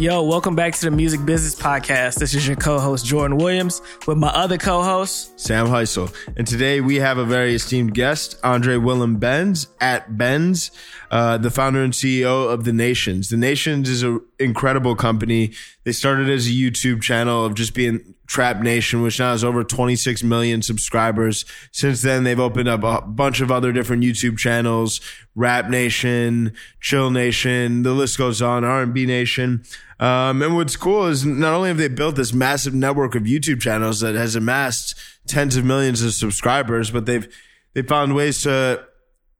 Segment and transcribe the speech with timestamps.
[0.00, 2.14] Yo, welcome back to the Music Business Podcast.
[2.14, 6.10] This is your co-host Jordan Williams with my other co-host Sam Heisel.
[6.38, 10.70] And today we have a very esteemed guest, Andre Willem Benz at Benz,
[11.10, 13.28] uh, the founder and CEO of The Nations.
[13.28, 15.52] The Nations is an incredible company.
[15.84, 19.64] They started as a YouTube channel of just being Trap Nation, which now has over
[19.64, 21.44] 26 million subscribers.
[21.72, 25.00] Since then, they've opened up a bunch of other different YouTube channels,
[25.34, 29.64] Rap Nation, Chill Nation, the list goes on, R&B Nation.
[29.98, 33.60] Um, and what's cool is not only have they built this massive network of YouTube
[33.60, 34.94] channels that has amassed
[35.26, 37.28] tens of millions of subscribers, but they've
[37.74, 38.84] they found ways to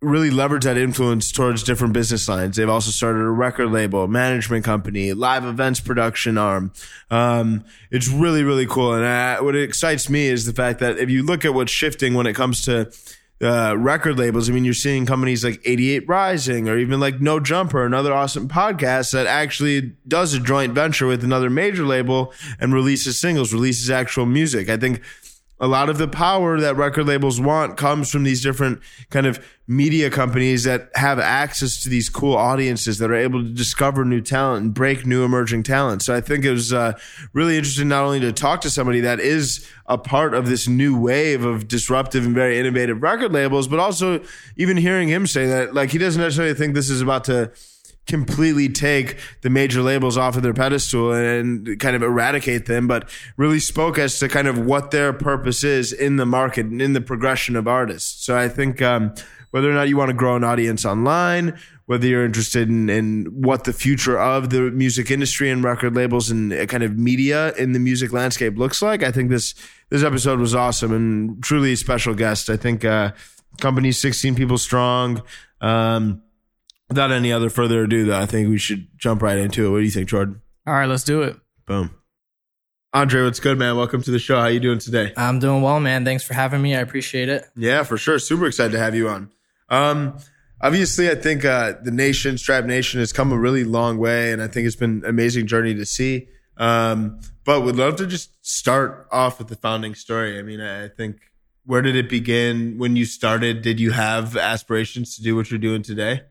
[0.03, 2.57] really leverage that influence towards different business lines.
[2.57, 6.73] They've also started a record label, a management company, live events production arm.
[7.11, 8.95] Um, it's really, really cool.
[8.95, 12.15] And I, what excites me is the fact that if you look at what's shifting
[12.15, 12.91] when it comes to
[13.43, 17.39] uh, record labels, I mean, you're seeing companies like 88 Rising or even like No
[17.39, 22.73] Jumper, another awesome podcast that actually does a joint venture with another major label and
[22.73, 24.71] releases singles, releases actual music.
[24.71, 25.03] I think
[25.61, 28.81] a lot of the power that record labels want comes from these different
[29.11, 33.51] kind of media companies that have access to these cool audiences that are able to
[33.51, 36.03] discover new talent and break new emerging talent.
[36.03, 36.95] So I think it was uh,
[37.35, 40.99] really interesting not only to talk to somebody that is a part of this new
[40.99, 44.25] wave of disruptive and very innovative record labels, but also
[44.57, 47.53] even hearing him say that like he doesn't necessarily think this is about to
[48.11, 53.09] completely take the major labels off of their pedestal and kind of eradicate them, but
[53.37, 56.93] really spoke as to kind of what their purpose is in the market and in
[56.93, 58.25] the progression of artists.
[58.27, 59.15] So I think um,
[59.53, 63.27] whether or not you want to grow an audience online, whether you're interested in, in
[63.27, 67.73] what the future of the music industry and record labels and kind of media in
[67.73, 69.55] the music landscape looks like, I think this
[69.89, 72.51] this episode was awesome and truly a special guest.
[72.51, 73.13] I think uh,
[73.61, 75.23] company 16 people strong.
[75.61, 76.23] Um,
[76.91, 79.71] without any other further ado, though, I think we should jump right into it.
[79.71, 80.43] What do you think, Jordan?
[80.67, 81.37] All right, let's do it.
[81.65, 81.95] Boom.
[82.93, 83.77] Andre, what's good, man?
[83.77, 84.41] Welcome to the show.
[84.41, 85.13] How you doing today?
[85.17, 86.05] I'm doing well, man.
[86.05, 86.75] Thanks for having me.
[86.75, 87.45] I appreciate it.
[87.57, 88.19] Yeah, for sure.
[88.19, 89.31] Super excited to have you on.
[89.69, 90.19] Um,
[90.61, 94.43] obviously, I think uh, the nation, Trap Nation, has come a really long way, and
[94.43, 96.27] I think it's been an amazing journey to see.
[96.57, 100.37] Um, but would love to just start off with the founding story.
[100.41, 101.21] I mean, I think
[101.65, 102.79] where did it begin?
[102.79, 106.23] When you started, did you have aspirations to do what you're doing today?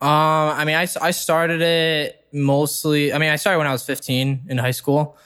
[0.00, 3.12] Um, I mean, I, I started it mostly.
[3.12, 5.16] I mean, I started when I was 15 in high school.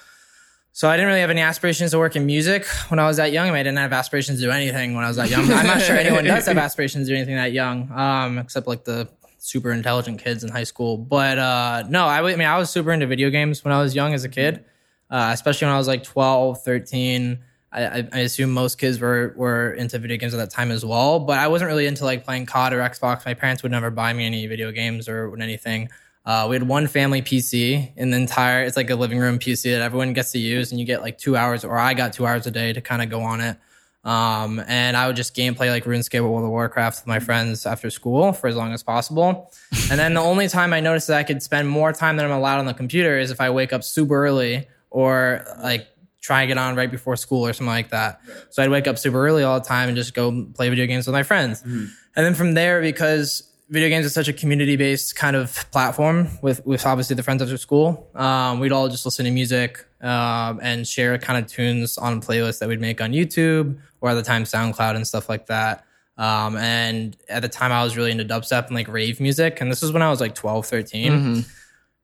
[0.75, 3.31] So I didn't really have any aspirations to work in music when I was that
[3.31, 3.47] young.
[3.47, 5.53] I, mean, I didn't have aspirations to do anything when I was that young.
[5.53, 8.85] I'm not sure anyone does have aspirations to do anything that young, um, except like
[8.85, 9.07] the
[9.37, 10.97] super intelligent kids in high school.
[10.97, 13.95] But uh, no, I, I mean, I was super into video games when I was
[13.95, 14.65] young as a kid,
[15.11, 17.45] uh, especially when I was like 12, 13.
[17.73, 21.21] I, I, assume most kids were were into video games at that time as well.
[21.21, 23.25] But I wasn't really into like playing COD or Xbox.
[23.25, 25.89] My parents would never buy me any video games or anything.
[26.25, 28.65] Uh, we had one family PC in the entire.
[28.65, 31.19] It's like a living room PC that everyone gets to use, and you get like
[31.19, 33.57] two hours, or I got two hours a day to kind of go on it.
[34.05, 37.67] Um, and I would just gameplay like RuneScape or World of Warcraft with my friends
[37.67, 39.53] after school for as long as possible.
[39.91, 42.33] and then the only time I noticed that I could spend more time than I'm
[42.33, 45.87] allowed on the computer is if I wake up super early or like
[46.23, 48.21] try and get on right before school or something like that.
[48.51, 51.07] So I'd wake up super early all the time and just go play video games
[51.07, 51.63] with my friends.
[51.63, 51.91] Mm.
[52.17, 56.29] And then from there, because video games is such a community based kind of platform
[56.41, 60.61] with, with obviously the friends after school, um, we'd all just listen to music um,
[60.63, 64.23] and share kind of tunes on playlists that we'd make on YouTube or at the
[64.23, 65.85] time SoundCloud and stuff like that.
[66.17, 69.61] Um, and at the time, I was really into dubstep and like rave music.
[69.61, 71.13] And this was when I was like 12, 13.
[71.13, 71.41] Mm-hmm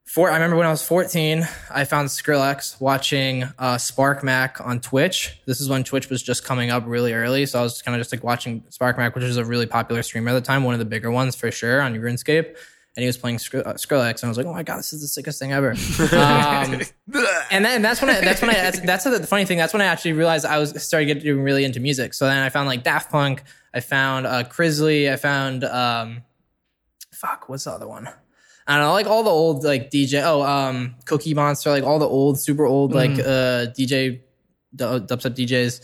[0.09, 4.81] for I remember when I was 14, I found Skrillex watching uh, Sparc Mac on
[4.81, 5.39] Twitch.
[5.45, 8.01] This is when Twitch was just coming up really early, so I was kind of
[8.01, 10.73] just like watching Sparc Mac, which was a really popular streamer at the time, one
[10.73, 12.47] of the bigger ones for sure on RuneScape.
[12.97, 14.93] And he was playing Skr- uh, Skrillex, and I was like, "Oh my god, this
[14.93, 16.81] is the sickest thing ever!" Um,
[17.51, 19.59] and then that's when I, that's when I that's, that's the funny thing.
[19.59, 22.13] That's when I actually realized I was started getting really into music.
[22.15, 26.23] So then I found like Daft Punk, I found uh, Krisley, I found um,
[27.13, 28.09] fuck, what's the other one?
[28.69, 30.23] I don't know, like all the old like DJ.
[30.23, 33.21] Oh, um, Cookie Monster, like all the old, super old, like mm.
[33.21, 34.21] uh DJ
[34.77, 35.81] dubstep DJs.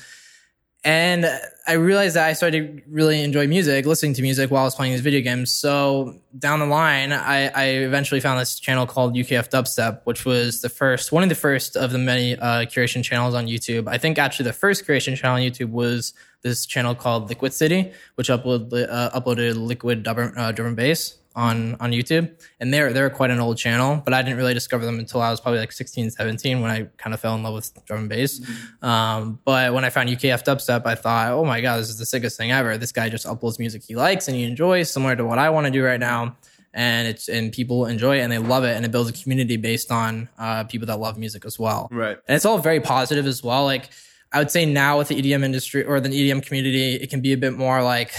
[0.87, 1.27] And
[1.67, 4.75] I realized that I started to really enjoy music, listening to music while I was
[4.75, 5.51] playing these video games.
[5.51, 10.61] So down the line, I, I eventually found this channel called UKF Dubstep, which was
[10.61, 13.89] the first, one of the first of the many uh, curation channels on YouTube.
[13.89, 18.29] I think actually the first curation channel on YouTube was this channel called Liquicity, which
[18.29, 23.11] upload, uh, uploaded liquid drum, uh, drum and bass on on YouTube, and they're they're
[23.11, 25.73] quite an old channel, but I didn't really discover them until I was probably like
[25.73, 28.41] 16, 17 when I kind of fell in love with drum and bass.
[28.41, 28.85] Mm-hmm.
[28.85, 32.07] Um, but when I found UKF dubstep, I thought, oh my god, this is the
[32.07, 32.79] sickest thing ever.
[32.79, 35.67] This guy just uploads music he likes and he enjoys, similar to what I want
[35.67, 36.37] to do right now.
[36.73, 39.57] And it's and people enjoy it and they love it and it builds a community
[39.57, 41.89] based on uh, people that love music as well.
[41.91, 42.19] Right.
[42.27, 43.65] And it's all very positive as well.
[43.65, 43.91] Like
[44.33, 47.33] I would say now with the EDM industry or the EDM community, it can be
[47.33, 48.13] a bit more like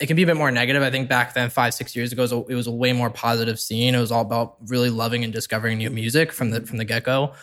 [0.00, 0.82] it can be a bit more negative.
[0.82, 2.92] I think back then, five six years ago, it was, a, it was a way
[2.92, 3.94] more positive scene.
[3.94, 7.04] It was all about really loving and discovering new music from the from the get
[7.04, 7.34] go.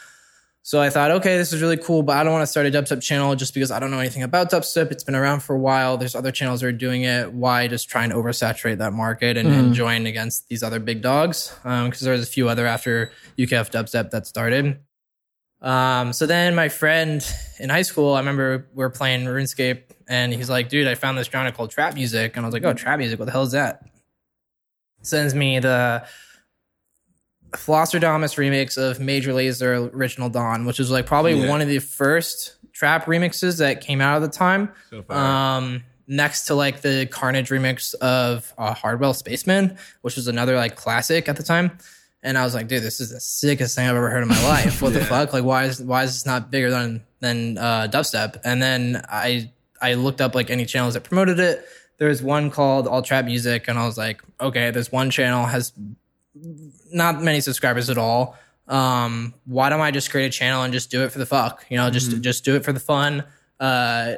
[0.63, 2.69] So I thought, okay, this is really cool, but I don't want to start a
[2.69, 4.91] dubstep channel just because I don't know anything about dubstep.
[4.91, 5.97] It's been around for a while.
[5.97, 7.33] There's other channels that are doing it.
[7.33, 9.57] Why just try and oversaturate that market and, mm.
[9.57, 11.51] and join against these other big dogs?
[11.63, 14.79] Because um, there's a few other after UKF dubstep that started.
[15.61, 17.25] Um, so then my friend
[17.59, 21.17] in high school, I remember we were playing RuneScape and he's like, dude, I found
[21.17, 22.35] this genre called trap music.
[22.35, 23.85] And I was like, oh, trap music, what the hell is that?
[25.03, 26.05] Sends me the
[27.51, 31.49] Flosstradamus remix of Major Lazer Original Don, which was like probably yeah.
[31.49, 34.71] one of the first trap remixes that came out at the time.
[34.89, 40.55] So um, next to like the Carnage remix of uh, Hardwell Spaceman, which was another
[40.55, 41.77] like classic at the time.
[42.23, 44.43] And I was like, dude, this is the sickest thing I've ever heard in my
[44.43, 44.81] life.
[44.81, 44.99] What yeah.
[44.99, 45.33] the fuck?
[45.33, 48.39] Like, why is why is this not bigger than than uh, dubstep?
[48.43, 49.51] And then I
[49.81, 51.65] I looked up like any channels that promoted it.
[51.97, 55.45] There was one called All Trap Music, and I was like, okay, there's one channel
[55.45, 55.73] has
[56.91, 58.37] not many subscribers at all.
[58.67, 61.65] Um, why don't I just create a channel and just do it for the fuck?
[61.69, 62.21] You know, just mm-hmm.
[62.21, 63.23] just do it for the fun.
[63.59, 64.15] Uh,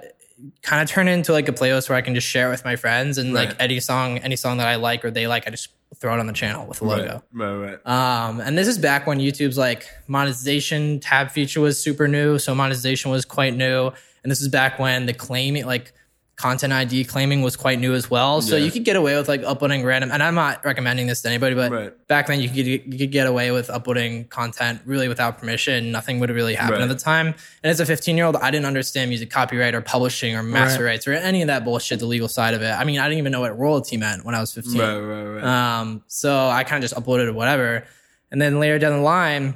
[0.61, 2.65] kind of turn it into like a playlist where I can just share it with
[2.65, 3.50] my friends and right.
[3.50, 6.19] like any song, any song that I like or they like, I just throw it
[6.19, 7.24] on the channel with a logo.
[7.34, 8.28] Right, right, right.
[8.28, 12.54] Um, and this is back when YouTube's like monetization tab feature was super new, so
[12.56, 13.92] monetization was quite new.
[14.24, 15.94] And this is back when the claiming, like
[16.35, 18.41] content ID claiming was quite new as well.
[18.41, 18.65] So yeah.
[18.65, 21.56] you could get away with like uploading random, and I'm not recommending this to anybody,
[21.56, 22.07] but right.
[22.07, 25.91] back then you could, you could get away with uploading content really without permission.
[25.91, 26.81] Nothing would really happen right.
[26.81, 27.27] at the time.
[27.27, 30.83] And as a 15 year old, I didn't understand music copyright or publishing or master
[30.83, 30.91] right.
[30.91, 32.71] rights or any of that bullshit, the legal side of it.
[32.71, 34.79] I mean, I didn't even know what royalty meant when I was 15.
[34.79, 35.44] Right, right, right.
[35.44, 37.86] Um, so I kind of just uploaded whatever.
[38.31, 39.56] And then later down the line,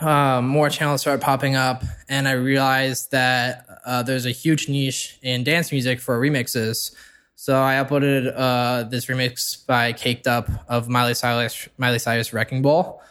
[0.00, 5.18] um, more channels started popping up, and I realized that uh, there's a huge niche
[5.22, 6.94] in dance music for remixes.
[7.34, 12.62] So I uploaded uh, this remix by Caked Up of Miley Cyrus, Miley Cyrus Wrecking
[12.62, 13.02] Ball.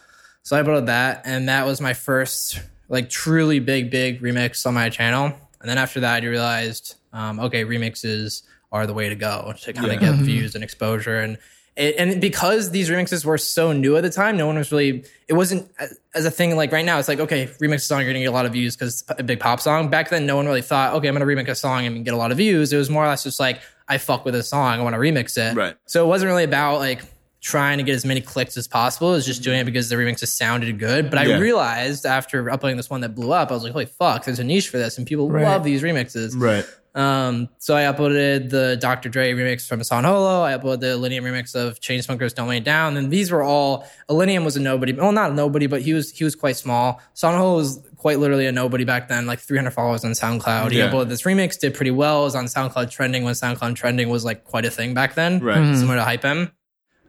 [0.42, 4.74] So I uploaded that, and that was my first like truly big, big remix on
[4.74, 5.32] my channel.
[5.60, 9.72] And then after that, I realized, um, okay, remixes are the way to go to
[9.72, 10.12] kind of yeah.
[10.12, 11.20] get views and exposure.
[11.20, 11.38] And
[11.76, 15.04] and because these remixes were so new at the time, no one was really.
[15.28, 15.70] It wasn't
[16.14, 16.98] as a thing like right now.
[16.98, 19.22] It's like okay, remix a song, you're gonna get a lot of views because a
[19.22, 19.88] big pop song.
[19.88, 22.16] Back then, no one really thought, okay, I'm gonna remix a song and get a
[22.16, 22.72] lot of views.
[22.72, 25.00] It was more or less just like I fuck with a song, I want to
[25.00, 25.56] remix it.
[25.56, 25.74] Right.
[25.86, 27.02] So it wasn't really about like
[27.40, 29.12] trying to get as many clicks as possible.
[29.12, 31.10] It was just doing it because the remixes sounded good.
[31.10, 34.24] But I realized after uploading this one that blew up, I was like, holy fuck,
[34.24, 35.42] there's a niche for this, and people right.
[35.42, 36.34] love these remixes.
[36.36, 36.64] Right.
[36.94, 39.08] Um, so I uploaded the Dr.
[39.08, 40.42] Dre remix from San Holo.
[40.42, 42.96] I uploaded the Illenium remix of Chainsmokers Don't Lay Down.
[42.96, 44.92] And these were all Illenium was a nobody.
[44.92, 47.00] Well, not a nobody, but he was he was quite small.
[47.14, 50.72] San Holo was quite literally a nobody back then, like 300 followers on SoundCloud.
[50.72, 50.88] Yeah.
[50.88, 52.22] He uploaded this remix, did pretty well.
[52.22, 55.38] It was on SoundCloud trending when SoundCloud trending was like quite a thing back then.
[55.40, 55.58] Right.
[55.58, 55.76] Mm-hmm.
[55.76, 56.50] Similar to Hype M.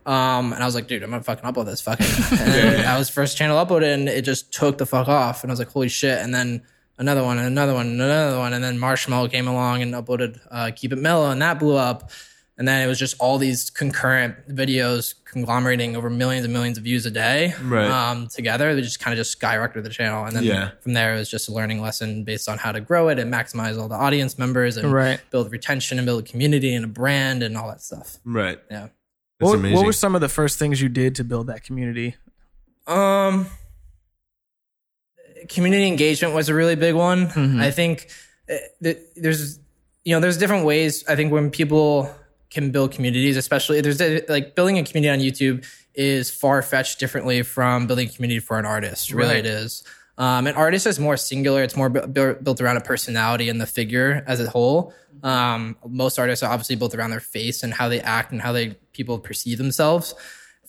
[0.05, 2.05] Um, and I was like, dude, I'm gonna fucking upload this fucking.
[2.39, 2.94] And yeah.
[2.94, 5.44] I was first channel uploaded and it just took the fuck off.
[5.44, 6.17] And I was like, holy shit.
[6.20, 6.63] And then
[7.01, 8.53] another one and another one and another one.
[8.53, 12.12] And then Marshmello came along and uploaded uh, Keep It Mello, and that blew up.
[12.58, 16.84] And then it was just all these concurrent videos conglomerating over millions and millions of
[16.84, 17.89] views a day right.
[17.89, 18.75] um, together.
[18.75, 20.25] They just kind of just skyrocketed the channel.
[20.25, 20.72] And then yeah.
[20.81, 23.34] from there, it was just a learning lesson based on how to grow it and
[23.34, 25.20] maximize all the audience members and right.
[25.31, 28.20] build retention and build a community and a brand and all that stuff.
[28.24, 28.60] Right.
[28.70, 28.89] Yeah.
[29.39, 32.15] What, what, were some of the first things you did to build that community?
[32.86, 33.48] Um,
[35.50, 37.27] community engagement was a really big one.
[37.27, 37.60] Mm-hmm.
[37.60, 38.10] I think
[38.50, 39.60] uh, there's
[40.03, 41.03] you know there's different ways.
[41.07, 42.13] I think when people
[42.50, 47.43] can build communities, especially there's like building a community on YouTube is far fetched differently
[47.43, 49.12] from building a community for an artist.
[49.12, 49.39] Really, right.
[49.39, 49.83] it is.
[50.17, 51.63] Um, an artist is more singular.
[51.63, 54.93] It's more bu- built around a personality and the figure as a whole.
[55.24, 58.51] Um, most artists are obviously built around their face and how they act and how
[58.51, 60.13] they people perceive themselves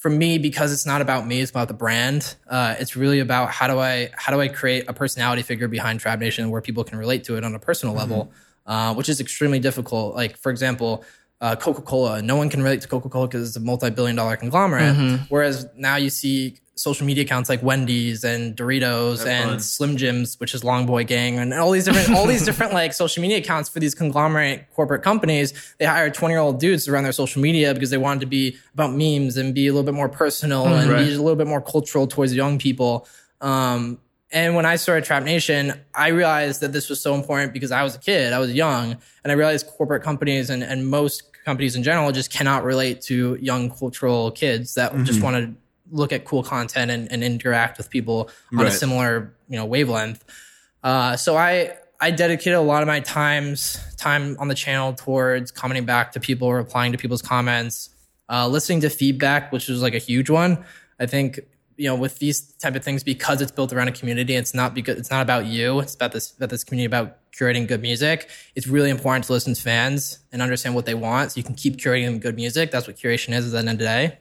[0.03, 3.51] for me because it's not about me it's about the brand uh, it's really about
[3.51, 6.83] how do i how do i create a personality figure behind trap nation where people
[6.83, 8.11] can relate to it on a personal mm-hmm.
[8.11, 8.33] level
[8.67, 10.15] uh, which is extremely difficult.
[10.15, 11.05] Like for example,
[11.41, 12.23] uh, Coca Cola.
[12.23, 15.21] No one can relate to Coca Cola because it's a multi billion dollar conglomerate.
[15.29, 19.61] Whereas now you see social media accounts like Wendy's and Doritos and fun.
[19.61, 22.93] Slim Jims, which is Long Boi Gang, and all these different all these different like
[22.93, 25.55] social media accounts for these conglomerate corporate companies.
[25.79, 28.27] They hire twenty year old dudes to run their social media because they wanted to
[28.27, 31.07] be about memes and be a little bit more personal and Right.
[31.07, 33.07] be a little bit more cultural towards young people.
[33.41, 33.99] Um,
[34.31, 37.83] and when I started Trap Nation, I realized that this was so important because I
[37.83, 41.77] was a kid, I was young, and I realized corporate companies and, and most companies
[41.77, 45.23] in general just cannot relate to young cultural kids that just Mm-hmm.
[45.25, 45.62] want to
[45.93, 50.25] look at cool content and, and interact with people on a similar, you know, wavelength.
[50.83, 55.53] Uh, so I I dedicated a lot of my times time on the channel towards
[55.53, 57.91] commenting back to people, replying to people's comments,
[58.29, 60.65] uh, listening to feedback, which was like a huge one.
[60.99, 61.39] I think
[61.77, 64.35] you know with these type of things because it's built around a community.
[64.35, 65.81] It's not because it's not about you.
[65.81, 68.29] It's about this about this community about curating good music.
[68.55, 71.55] It's really important to listen to fans and understand what they want, so you can
[71.55, 72.71] keep curating good music.
[72.73, 74.19] That's what curation is at the end of the day.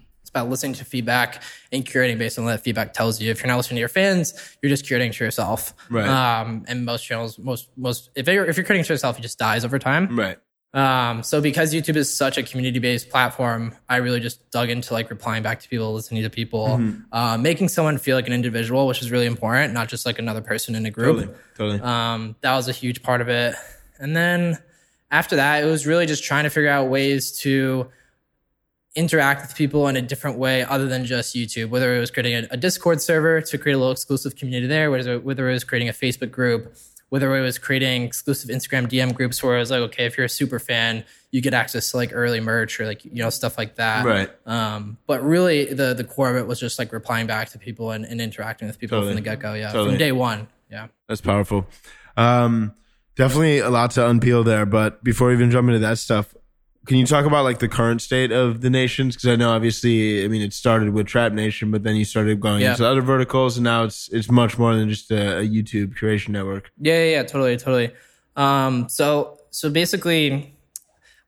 [0.00, 3.30] It's about listening to feedback and curating based on what that feedback tells you.
[3.30, 5.74] If you're not listening to your fans, you're just curating to yourself.
[5.90, 6.08] Right.
[6.08, 9.38] Um, and most channels, most most if you're if you're curating to yourself, it just
[9.38, 10.16] dies over time.
[10.18, 10.38] Right.
[10.74, 14.94] Um, so because YouTube is such a community based platform, I really just dug into
[14.94, 17.12] like replying back to people, listening to people, Mm-hmm.
[17.14, 20.40] uh, making someone feel like an individual, which is really important, not just like another
[20.40, 21.18] person in a group.
[21.18, 21.38] Totally.
[21.58, 21.80] Totally.
[21.80, 23.54] Um, that was a huge part of it.
[23.98, 24.56] And then
[25.10, 27.90] after that, it was really just trying to figure out ways to
[28.94, 32.34] interact with people in a different way other than just YouTube, whether it was creating
[32.34, 35.64] a, a Discord server to create a little exclusive community there, whether, whether it was
[35.64, 36.74] creating a Facebook group,
[37.08, 40.26] whether it was creating exclusive Instagram DM groups where I was like, okay, if you're
[40.26, 43.56] a super fan, you get access to like early merch or like, you know, stuff
[43.58, 44.04] like that.
[44.04, 44.30] Right.
[44.46, 47.90] Um, but really the, the core of it was just like replying back to people
[47.90, 49.12] and, and interacting with people Totally.
[49.12, 49.54] from the get go.
[49.54, 49.72] Yeah.
[49.72, 49.90] Totally.
[49.90, 50.48] From day one.
[50.70, 50.88] Yeah.
[51.08, 51.66] That's powerful.
[52.16, 52.74] Um,
[53.16, 54.66] definitely a lot to unpeel there.
[54.66, 56.34] But before we even jump into that stuff,
[56.86, 59.14] can you talk about like the current state of the nations?
[59.14, 62.40] Because I know obviously, I mean, it started with Trap Nation, but then you started
[62.40, 62.72] going Yeah.
[62.72, 66.30] into other verticals, and now it's it's much more than just a, a YouTube curation
[66.30, 66.72] network.
[66.80, 67.92] Yeah, yeah, yeah, totally, totally.
[68.36, 70.56] Um, so so basically,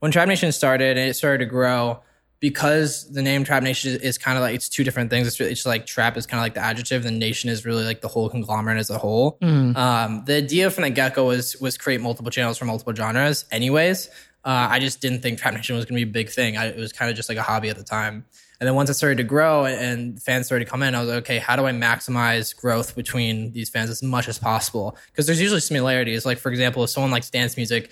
[0.00, 2.00] when Trap Nation started and it started to grow,
[2.40, 5.26] because the name Trap Nation is, is kind of like it's two different things.
[5.26, 7.84] It's, really, it's like Trap is kind of like the adjective, and Nation is really
[7.84, 9.38] like the whole conglomerate as a whole.
[9.42, 13.44] Um, the idea from the get go was was create multiple channels for multiple genres.
[13.52, 14.10] Anyways,
[14.44, 16.56] uh, I just didn't think Trap Nation was going to be a big thing.
[16.56, 18.26] I, it was kind of just like a hobby at the time.
[18.60, 21.08] And then once it started to grow and fans started to come in, I was
[21.08, 24.96] like, okay, how do I maximize growth between these fans as much as possible?
[25.10, 26.24] Because there's usually similarities.
[26.24, 27.90] Like, for example, if someone likes dance music,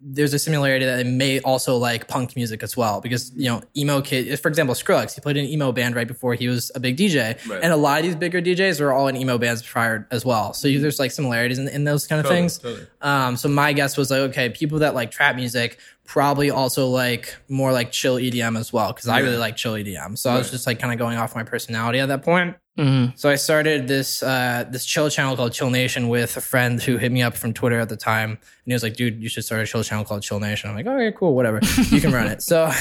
[0.00, 3.00] there's a similarity that they may also like punk music as well.
[3.00, 6.06] Because, you know, emo kid, for example, Skrillex, he played in an emo band right
[6.06, 7.36] before he was a big DJ.
[7.48, 7.60] Right.
[7.62, 10.54] And a lot of these bigger DJs are all in emo bands prior as well.
[10.54, 12.58] So you- there's like similarities in, in those kind of Totally, things.
[12.58, 12.86] totally.
[13.02, 17.34] Um, so my guess was like, okay, people that like trap music probably also like
[17.48, 20.16] more like chill EDM as well, because I really like chill EDM.
[20.16, 22.56] So I was just like kind of going off my personality at that point.
[22.78, 23.16] Mm-hmm.
[23.16, 26.96] So I started this uh, this chill channel called Chill Nation with a friend who
[26.96, 29.44] hit me up from Twitter at the time, and he was like, "Dude, you should
[29.44, 32.28] start a chill channel called Chill Nation." I'm like, "Okay, cool, whatever, you can run
[32.28, 32.70] it." So.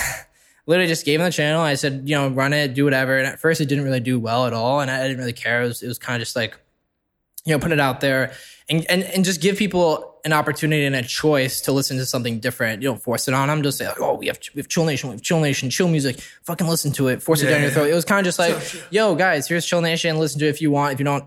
[0.70, 1.62] Literally just gave him the channel.
[1.62, 3.18] I said, you know, run it, do whatever.
[3.18, 5.64] And at first, it didn't really do well at all, and I didn't really care.
[5.64, 6.58] It was, it was kind of just like,
[7.46, 8.34] you know, put it out there
[8.70, 12.40] and, and, and just give people an opportunity and a choice to listen to something
[12.40, 12.82] different.
[12.82, 13.64] You don't force it on them.
[13.64, 15.88] Just say, like, oh, we have, we have Chill Nation, we have Chill Nation, chill
[15.88, 16.20] music.
[16.44, 17.24] Fucking listen to it.
[17.24, 17.90] Force it down your throat.
[17.90, 18.56] It was kind of just like,
[18.92, 20.20] yo, guys, here's Chill Nation.
[20.20, 20.94] Listen to it if you want.
[20.94, 21.24] If you don't,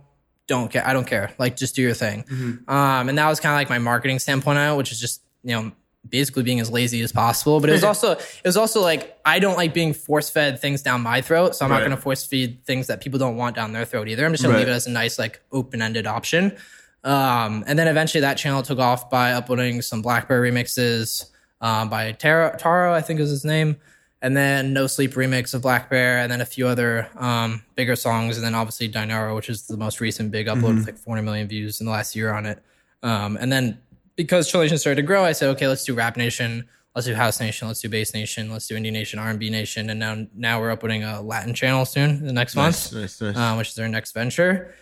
[0.47, 0.87] don't care.
[0.87, 1.33] I don't care.
[1.39, 2.25] Like, just do your thing.
[2.69, 5.23] Um, and that was kind of like my marketing standpoint on it, which is just,
[5.43, 5.73] you know,
[6.09, 7.61] basically being as lazy as possible.
[7.61, 10.83] But it was also, it was also like, I don't like being force fed things
[10.83, 11.57] down my throat.
[11.57, 11.79] So I'm Right.
[11.79, 14.27] not going to force feed things that people don't want down their throat either.
[14.27, 14.61] I'm just going Right.
[14.61, 16.57] to leave it as a nice, like, open ended option.
[17.05, 21.31] Um, and then eventually that channel took off by uploading some Blackbear remixes
[21.61, 23.77] um, by Tarro, Tarro, I think is his name.
[24.23, 28.37] And then No Sleep remix of Blackbear, and then a few other um, bigger songs.
[28.37, 31.49] And then obviously Dinaro, which is the most recent big upload with like 400 million
[31.49, 32.63] views in the last year on it.
[33.03, 33.79] Um, and then
[34.17, 37.15] because Chill Nation started to grow, I said, okay, let's do Rap Nation, let's do
[37.15, 39.89] House Nation, let's do Bass Nation, let's do Indie Nation, R&B Nation.
[39.89, 43.37] And now, now we're uploading a Latin channel soon, the next month Nice, nice, nice.
[43.39, 44.75] um, which is our next venture.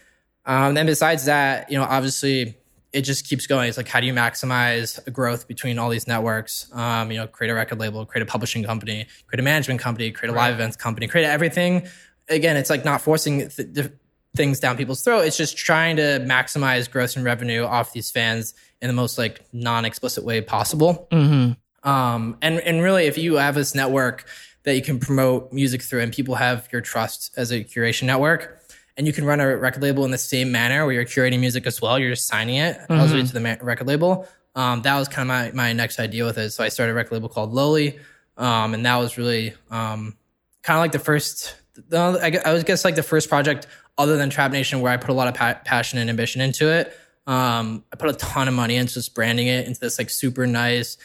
[0.49, 2.57] Um, then besides that, you know, obviously
[2.93, 3.69] it just keeps going.
[3.69, 6.71] It's like how do you maximize growth between all these networks?
[6.73, 10.11] Um, you know, create a record label, create a publishing company, create a management company,
[10.11, 11.87] create a live events company, create everything.
[12.31, 13.93] Again, it's like not forcing th- th-
[14.35, 15.21] things down people's throat.
[15.21, 19.43] It's just trying to maximize gross and revenue off these fans in the most like
[19.53, 21.09] non-explicit way possible.
[21.11, 21.89] Mm-hmm.
[21.89, 24.25] Um, and and really, if you have this network
[24.63, 28.58] that you can promote music through, and people have your trust as a curation network,
[28.99, 31.67] and you can run a record label in the same manner where you're curating music
[31.67, 33.01] as well, you're just signing it Mm-hmm.
[33.01, 34.29] also to the ma- record label.
[34.55, 36.51] um, that was kind of my, my next idea with it.
[36.51, 37.99] So I started a record label called Lowly.
[38.37, 40.17] Um, and that was really um,
[40.63, 41.55] kind of like the first,
[41.93, 45.11] I I was guess like the first project other than Trap Nation where I put
[45.11, 46.93] a lot of pa- passion and ambition into it.
[47.27, 50.47] Um, I put a ton of money into just branding it into this like super
[50.47, 50.97] nice,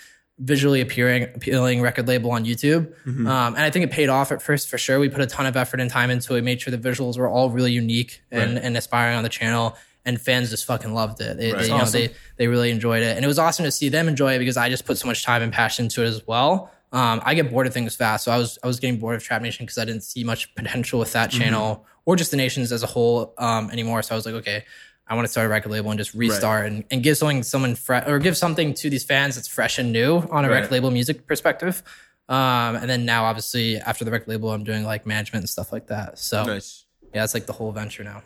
[0.43, 2.91] visually appearing appealing record label on YouTube.
[3.27, 5.00] Um, and I think it paid off at first for sure.
[5.00, 7.27] We put a ton of effort and time into it, made sure the visuals were
[7.29, 9.77] all really unique and, and aspiring on the channel.
[10.05, 11.38] And fans just fucking loved it.
[11.38, 13.15] They, they, you know, they, they really enjoyed it.
[13.15, 15.23] And it was awesome to see them enjoy it because I just put so much
[15.23, 16.71] time and passion into it as well.
[16.91, 18.25] Um, I get bored of things fast.
[18.25, 20.53] So I was, I was getting bored of Trap Nation because I didn't see much
[20.55, 24.01] potential with that channel or just the nations as a whole, um, anymore.
[24.01, 24.65] So I was like, okay,
[25.07, 27.75] I want to start a record label and just restart and, and give something someone
[27.75, 30.55] fresh or give something to these fans that's fresh and new on a Right.
[30.55, 31.83] record label music perspective.
[32.29, 35.74] Um, and then now obviously after the record label, I'm doing like management and stuff
[35.74, 36.17] like that.
[36.19, 36.86] So Nice.
[37.13, 38.24] yeah, it's like the whole venture now.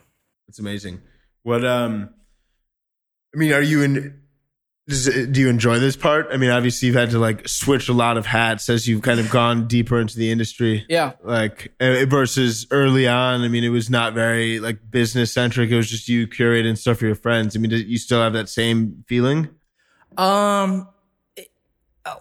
[0.48, 1.02] It's amazing.
[1.44, 2.14] What um
[3.34, 4.22] I mean, are you in
[4.88, 6.28] does, do you enjoy this part?
[6.32, 9.20] I mean, obviously you've had to like switch a lot of hats as you've kind
[9.20, 10.86] of gone deeper into the industry.
[10.88, 11.14] Yeah.
[11.24, 15.70] Like uh, versus early on, I mean, it was not very like business centric.
[15.72, 17.56] It was just you curating stuff for your friends.
[17.56, 19.50] I mean, do you still have that same feeling?
[20.18, 20.88] Um.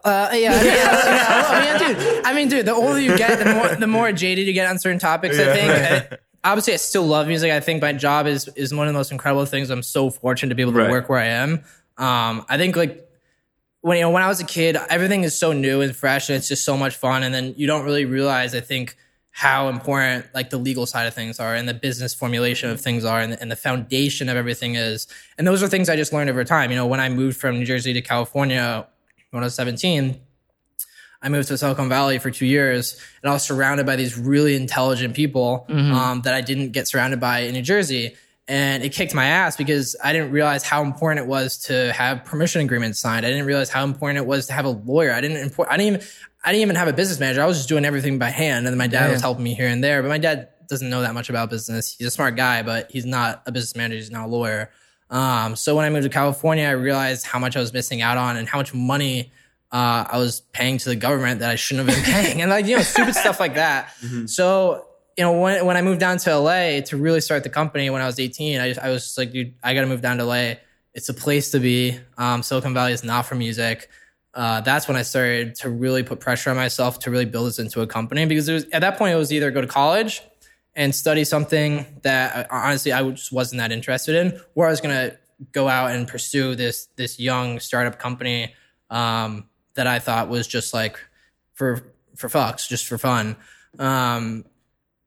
[0.05, 2.25] Uh, yeah, yeah, yeah, I mean, dude.
[2.25, 2.67] I mean, dude.
[2.67, 5.39] The older you get, the more the more jaded you get on certain topics.
[5.39, 5.71] I think.
[6.13, 6.19] I-
[6.51, 7.53] obviously, I still love music.
[7.53, 9.71] I think my job is is one of the most incredible things.
[9.71, 10.91] I'm so fortunate to be able to Right.
[10.91, 11.63] work where I am.
[11.99, 13.09] Um, I think like
[13.81, 16.37] when you know when I was a kid, everything is so new and fresh, and
[16.37, 17.23] it's just so much fun.
[17.23, 18.97] And then you don't really realize, I think,
[19.31, 23.05] how important like the legal side of things are, and the business formulation of things
[23.05, 25.07] are, and, and the foundation of everything is.
[25.39, 26.71] And those are things I just learned over time.
[26.71, 28.87] You know, when I moved from New Jersey to California
[29.31, 30.21] when I was 17,
[31.23, 34.55] I moved to Silicon Valley for two years, and I was surrounded by these really
[34.55, 38.17] intelligent people um, that I didn't get surrounded by in New Jersey.
[38.49, 42.25] And it kicked my ass because I didn't realize how important it was to have
[42.25, 43.27] permission agreements signed.
[43.27, 45.13] I didn't realize how important it was to have a lawyer.
[45.13, 45.39] I didn't.
[45.39, 46.09] Import, I didn't even.
[46.45, 47.43] I didn't even have a business manager.
[47.43, 49.83] I was just doing everything by hand, and my dad was helping me here and
[49.83, 50.01] there.
[50.01, 51.97] But my dad doesn't know that much about business.
[51.97, 53.97] He's a smart guy, but he's not a business manager.
[53.97, 54.71] He's not a lawyer.
[55.11, 58.17] Um, so when I moved to California, I realized how much I was missing out
[58.17, 59.33] on and how much money
[59.73, 62.67] uh, I was paying to the government that I shouldn't have been paying, and like
[62.67, 63.93] you know, stupid stuff like that.
[64.27, 64.86] So
[65.17, 68.03] you know, when when I moved down to LA to really start the company when
[68.03, 70.19] I was 18, I just I was just like, dude, I got to move down
[70.19, 70.55] to LA.
[70.95, 71.99] It's a place to be.
[72.19, 73.89] Um, Silicon Valley is not for music.
[74.35, 77.59] Uh, that's when I started to really put pressure on myself to really build this
[77.59, 80.21] into a company because it was at that point it was either go to college
[80.75, 84.83] and study something that uh, honestly I just wasn't that interested in, or I was
[84.83, 85.17] gonna
[85.53, 88.55] go out and pursue this this young startup company
[88.91, 91.01] um, that I thought was just like
[91.55, 93.37] for for fucks, just for fun.
[93.79, 94.45] Um,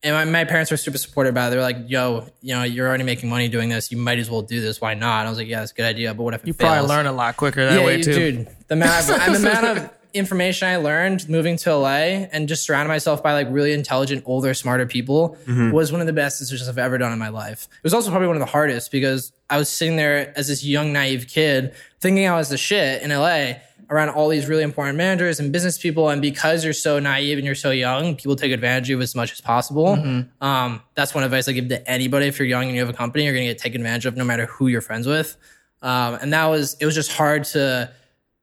[0.01, 1.49] and my, my parents were super supportive about it.
[1.51, 3.91] They were like, "Yo, you know, you're already making money doing this.
[3.91, 4.79] You might as well do this.
[4.79, 6.53] Why not?" And I was like, "Yeah, that's a good idea, but what if You
[6.53, 8.13] fails?" probably learn a lot quicker that yeah, way you- too.
[8.13, 8.47] dude.
[8.67, 12.87] The amount, of, the amount of information I learned moving to LA and just surrounding
[12.87, 15.71] myself by like really intelligent, older, smarter people mm-hmm.
[15.71, 17.67] was one of the best decisions I've ever done in my life.
[17.71, 20.63] It was also probably one of the hardest because I was sitting there as this
[20.63, 23.55] young, naive kid thinking I was the shit in LA
[23.89, 26.09] around all these really important managers and business people.
[26.09, 29.15] And because you're so naive and you're so young, people take advantage of you as
[29.15, 29.95] much as possible.
[30.41, 32.27] Um, that's one advice I give to anybody.
[32.27, 34.15] If you're young and you have a company, you're going to get taken advantage of
[34.15, 35.37] no matter who you're friends with.
[35.81, 37.91] Um, and that was, it was just hard to,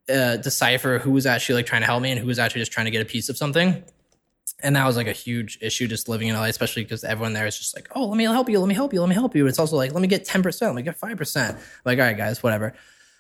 [0.09, 2.73] uh, decipher who was actually like trying to help me and who was actually just
[2.73, 3.83] trying to get a piece of something.
[4.63, 7.47] And that was like a huge issue just living in LA, especially because everyone there
[7.47, 9.37] is just like, oh, let me help you, let me help you, let me help
[9.37, 9.47] you.
[9.47, 11.59] It's also like, let me get 10%, let me get 5%.
[11.85, 12.75] Like, all right, guys, whatever.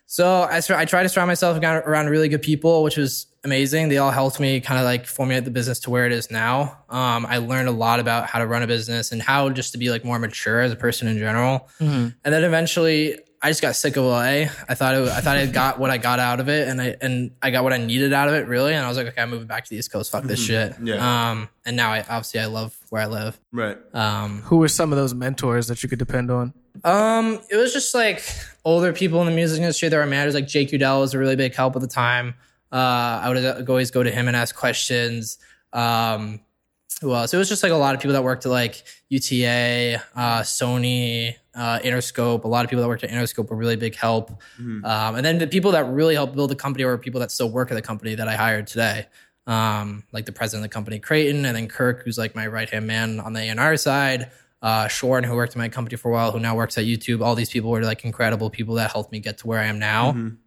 [0.06, 3.26] So I, sur- I tried to surround myself around around really good people, which was
[3.44, 3.88] amazing.
[3.88, 6.78] They all helped me kind of like formulate the business to where it is now.
[6.88, 9.78] Um, I learned a lot about how to run a business and how just to
[9.78, 11.68] be like more mature as a person in general.
[11.80, 14.46] And then eventually, I just got sick of LA.
[14.68, 16.96] I thought it, I thought I got what I got out of it, and I
[17.00, 18.74] and I got what I needed out of it really.
[18.74, 20.10] And I was like, okay, I'm moving back to the East Coast.
[20.12, 20.74] Fuck this shit.
[20.82, 21.30] Yeah.
[21.30, 23.38] Um, and now I obviously I love where I live.
[23.52, 23.76] Right.
[23.92, 26.54] Um, Who were some of those mentors that you could depend on?
[26.86, 28.22] Um, it was just like
[28.64, 30.34] older people in the music industry that were managers.
[30.34, 32.34] Like Jake Udell was a really big help at the time.
[32.72, 35.38] Uh, I would always go to him and ask questions.
[35.72, 36.40] Um,
[37.00, 37.34] who else?
[37.34, 41.34] It was just like a lot of people that worked at like UTA, uh, Sony,
[41.54, 42.44] uh, Interscope.
[42.44, 44.30] A lot of people that worked at Interscope were really big help.
[44.84, 47.50] Um, and then the people that really helped build the company were people that still
[47.50, 49.06] work at the company that I hired today.
[49.46, 52.68] Um, like the president of the company, Creighton, and then Kirk, who's like my right
[52.70, 54.30] hand man on the A&R side.
[54.62, 57.22] Uh, Shorn, who worked in my company for a while, who now works at YouTube.
[57.22, 59.78] All these people were like incredible people that helped me get to where I am
[59.78, 60.10] now.
[60.10, 60.38] Um,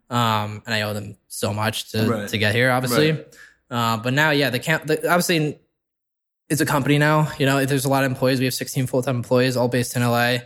[0.66, 2.28] and I owe them so much to, Right.
[2.30, 3.12] to get here, obviously.
[3.12, 3.36] Right.
[3.70, 5.60] Uh, but now, yeah, the camp, the, obviously,
[6.50, 7.32] it's a company now.
[7.38, 8.40] You know, there's a lot of employees.
[8.40, 10.38] We have 16 full time employees, all based in LA.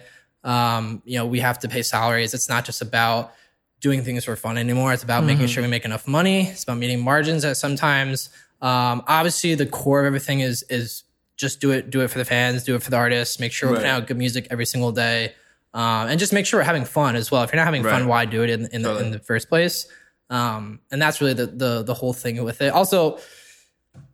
[0.43, 2.33] Um, you know, we have to pay salaries.
[2.33, 3.33] It's not just about
[3.79, 4.91] doing things for fun anymore.
[4.91, 6.47] It's about making sure we make enough money.
[6.47, 8.29] It's about meeting margins that sometimes,
[8.61, 11.03] um, obviously the core of everything is, is
[11.37, 13.69] just do it, do it for the fans, do it for the artists, make sure
[13.69, 13.97] we're putting Right.
[14.01, 15.33] out good music every single day.
[15.73, 17.41] Um, and just make sure we're having fun as well.
[17.43, 17.91] If you're not having Right.
[17.93, 19.05] fun, why do it in, in, the, Totally.
[19.07, 19.87] in the first place?
[20.29, 22.71] Um, and that's really the, the, the whole thing with it.
[22.71, 23.19] Also,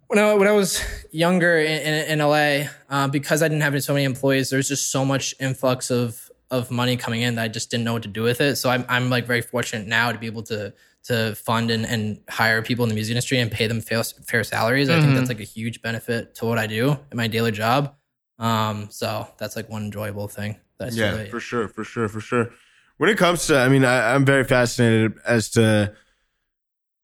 [0.07, 3.81] when I, when I was younger in, in, in LA, uh, because I didn't have
[3.83, 7.47] so many employees, there's just so much influx of of money coming in that I
[7.47, 8.55] just didn't know what to do with it.
[8.55, 10.73] So I'm I'm like very fortunate now to be able to
[11.05, 14.43] to fund and, and hire people in the music industry and pay them fair, fair
[14.43, 14.89] salaries.
[14.89, 17.95] I think that's like a huge benefit to what I do in my daily job.
[18.37, 20.57] Um, so that's like one enjoyable thing.
[20.77, 22.51] That's Yeah, really, for sure, for sure, for sure.
[22.97, 25.93] When it comes to, I mean, I, I'm very fascinated as to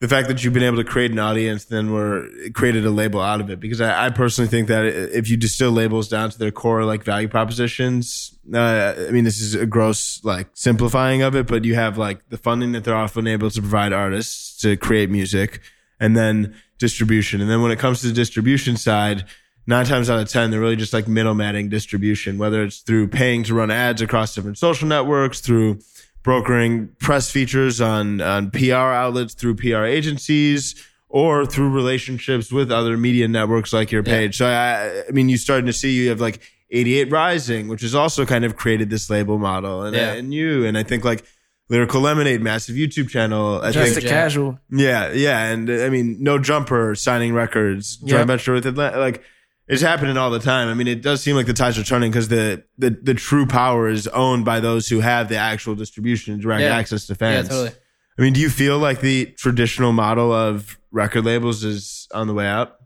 [0.01, 3.21] the fact that you've been able to create an audience, then we're created a label
[3.21, 3.59] out of it.
[3.59, 7.03] Because I, I personally think that if you distill labels down to their core like
[7.03, 11.75] value propositions, uh, I mean, this is a gross like simplifying of it, but you
[11.75, 15.61] have like the funding that they're often able to provide artists to create music,
[15.99, 17.39] and then distribution.
[17.39, 19.23] And then when it comes to the distribution side,
[19.65, 23.43] nine times out of ten, they're really just like middlemaning distribution, whether it's through paying
[23.43, 25.79] to run ads across different social networks, through
[26.25, 30.75] brokering press features on, on PR outlets, through PR agencies,
[31.07, 34.35] or through relationships with other media networks like your page.
[34.37, 37.93] So I, I mean, you starting to see you have like 88 Rising, which has
[37.93, 40.13] also kind of created this label model, and, Yeah.
[40.13, 41.23] and you, and I think like
[41.69, 43.61] Lyrical Lemonade, massive YouTube channel.
[43.61, 44.59] I Just think a casual.
[44.71, 48.27] yeah, yeah, and I mean, no jumper signing records, joint Yep.
[48.27, 49.23] venture with Atlanta, like
[49.67, 50.67] it's happening all the time.
[50.67, 53.45] I mean, it does seem like the tides are turning because the, the the true
[53.45, 56.75] power is owned by those who have the actual distribution, and direct Yeah.
[56.75, 57.49] access to yeah, fans.
[57.49, 57.71] totally.
[58.17, 62.33] I mean, do you feel like the traditional model of record labels is on the
[62.33, 62.77] way out?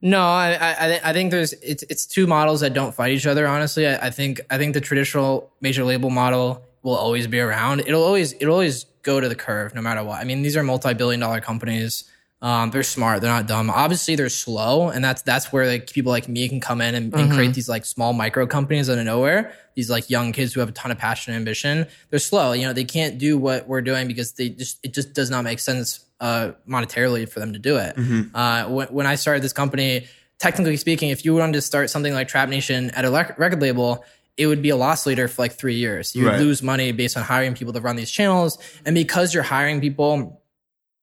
[0.00, 3.26] No, I I, I I think there's it's it's two models that don't fight each
[3.26, 3.46] other.
[3.46, 7.80] Honestly, I, I think I think the traditional major label model will always be around.
[7.80, 10.20] It'll always it'll always go to the curve no matter what.
[10.20, 12.04] I mean, these are multi billion dollar companies.
[12.44, 13.22] Um, they're smart.
[13.22, 13.70] They're not dumb.
[13.70, 17.14] Obviously, they're slow, and that's that's where like people like me can come in and,
[17.14, 19.54] and create these like small micro companies out of nowhere.
[19.74, 21.86] These like young kids who have a ton of passion and ambition.
[22.10, 22.52] They're slow.
[22.52, 25.42] You know, they can't do what we're doing because they just it just does not
[25.42, 27.96] make sense uh, monetarily for them to do it.
[28.34, 30.06] Uh, when, when I started this company,
[30.38, 34.04] technically speaking, if you wanted to start something like Trap Nation at a record label,
[34.36, 36.14] it would be a loss leader for like three years.
[36.14, 36.40] You would Right.
[36.40, 40.42] lose money based on hiring people to run these channels, and because you're hiring people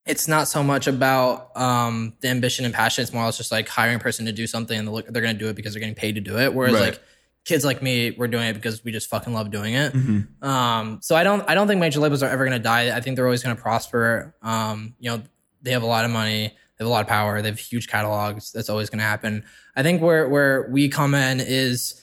[0.05, 3.03] it's not so much about um, the ambition and passion.
[3.03, 5.35] It's more it's just like hiring a person to do something and they're, they're going
[5.35, 6.53] to do it because they're getting paid to do it.
[6.53, 6.81] Whereas Right.
[6.81, 6.99] like
[7.45, 9.93] kids like me, we're doing it because we just fucking love doing it.
[9.93, 10.43] Mm-hmm.
[10.47, 12.95] Um, so I don't, I don't think major labels are ever going to die.
[12.95, 14.35] I think they're always going to prosper.
[14.41, 15.21] Um, you know,
[15.61, 17.87] they have a lot of money, they have a lot of power, they have huge
[17.87, 18.51] catalogs.
[18.51, 19.43] That's always going to happen.
[19.75, 22.00] I think where where we come in is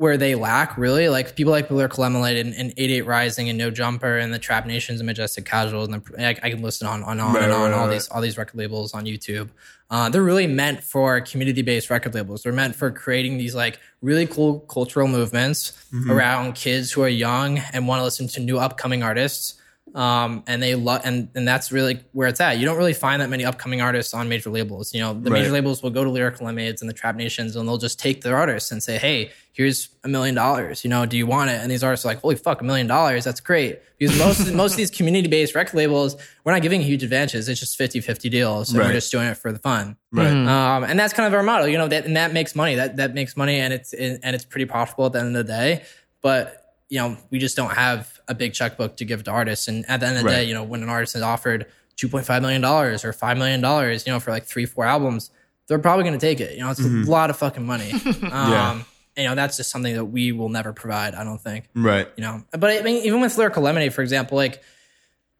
[0.00, 3.70] where they lack really like people like Lyrical Lemonade and, and 88 Rising and No
[3.70, 7.02] Jumper and the Trap Nations and Majestic Casuals and the, I, I can listen on
[7.04, 7.92] on, on Right, and on right, all right.
[7.92, 9.50] these all these record labels on YouTube.
[9.90, 12.42] Uh, they're really meant for community based record labels.
[12.42, 16.10] They're meant for creating these like really cool cultural movements Mm-hmm.
[16.12, 19.59] around kids who are young and want to listen to new upcoming artists.
[19.94, 22.58] Um, and they love, and, and that's really where it's at.
[22.58, 24.94] You don't really find that many upcoming artists on major labels.
[24.94, 27.68] You know, the major labels will go to Lyrical Lemonades and the Trap Nations and
[27.68, 30.84] they'll just take their artists and say, Hey, here's a million dollars.
[30.84, 31.54] You know, do you want it?
[31.60, 33.24] And these artists are like, Holy fuck, a million dollars.
[33.24, 33.80] That's great.
[33.98, 37.48] Because most, most of these community based record labels, we're not giving huge advantages.
[37.48, 38.70] It's just 50 50 deals.
[38.70, 38.86] And Right.
[38.86, 39.96] we're just doing it for the fun.
[40.12, 40.28] Right.
[40.30, 42.76] Um, and that's kind of our model, you know, that, and that makes money.
[42.76, 45.52] That that makes money, and it's and it's pretty profitable at the end of the
[45.52, 45.82] day.
[46.22, 46.59] But
[46.90, 49.66] you know, we just don't have a big checkbook to give to artists.
[49.68, 50.36] And at the end of the Right.
[50.38, 51.64] day, you know, when an artist is offered
[51.96, 54.84] two point five million dollars or five million dollars, you know, for like three four
[54.84, 55.30] albums,
[55.68, 56.54] they're probably going to take it.
[56.56, 57.92] You know, it's a lot of fucking money.
[58.04, 58.82] Um, Yeah.
[59.16, 61.14] You know, that's just something that we will never provide.
[61.14, 62.08] I don't think Right.
[62.16, 62.42] you know.
[62.52, 64.62] But I mean, even with Lyrical Lemonade, for example, like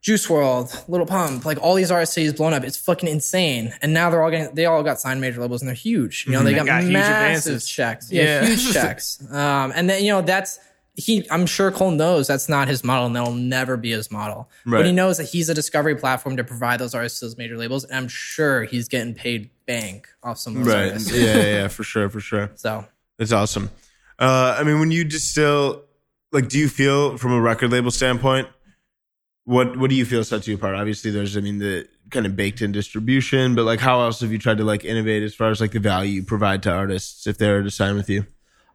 [0.03, 2.65] Juice WRLD, Lil Pump, like all these artists he's blown up.
[2.65, 3.75] It's fucking insane.
[3.83, 6.25] And now they're all getting, they all got signed major labels and they're huge.
[6.27, 7.69] You know, they got, got huge massive advances.
[7.69, 8.11] checks.
[8.13, 8.47] Yeah, Yeah.
[8.47, 9.19] huge checks.
[9.31, 10.59] Um, and then, you know, that's,
[11.01, 14.49] he, I'm sure Cole knows that's not his model and that'll never be his model.
[14.65, 14.79] Right.
[14.79, 17.57] But he knows that he's a discovery platform to provide those artists to those major
[17.57, 17.85] labels.
[17.85, 20.87] And I'm sure he's getting paid bank off some of those Right.
[20.89, 21.13] artists.
[21.13, 22.51] Yeah, yeah, yeah, for sure, for sure.
[22.55, 22.85] So
[23.19, 23.71] That's awesome.
[24.19, 25.83] Uh, I mean, when you distill,
[26.33, 28.49] like, do you feel from a record label standpoint,
[29.45, 30.75] what what do you feel sets you apart?
[30.77, 34.31] Obviously, there's, I mean, the kind of baked in distribution, but like, how else have
[34.31, 37.27] you tried to like innovate as far as like the value you provide to artists
[37.27, 38.27] if they're to sign with you?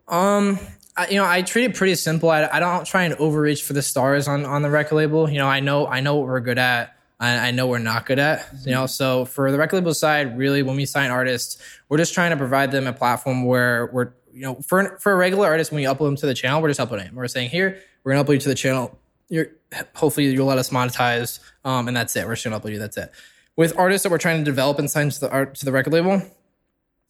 [0.08, 0.60] Um,
[0.98, 2.30] I, you know, I treat it pretty simple.
[2.30, 5.30] I, I don't try and overreach for the stars on on the record label.
[5.30, 6.96] You know, I know I know what we're good at.
[7.18, 8.46] I, know we're not good at.
[8.66, 12.14] You know, so for the record label side, really, when we sign artists, we're just
[12.14, 15.72] trying to provide them a platform where we're you know for for a regular artist
[15.72, 17.16] when we upload them to the channel, we're just uploading them.
[17.16, 18.98] We're saying here we're gonna upload you to the channel.
[19.30, 19.48] you're
[19.96, 22.26] hopefully you'll let us monetize, um, and that's it.
[22.26, 22.80] We're just gonna upload you.
[22.80, 23.12] That's it.
[23.56, 25.94] With artists that we're trying to develop and sign to the art to the record
[25.94, 26.22] label,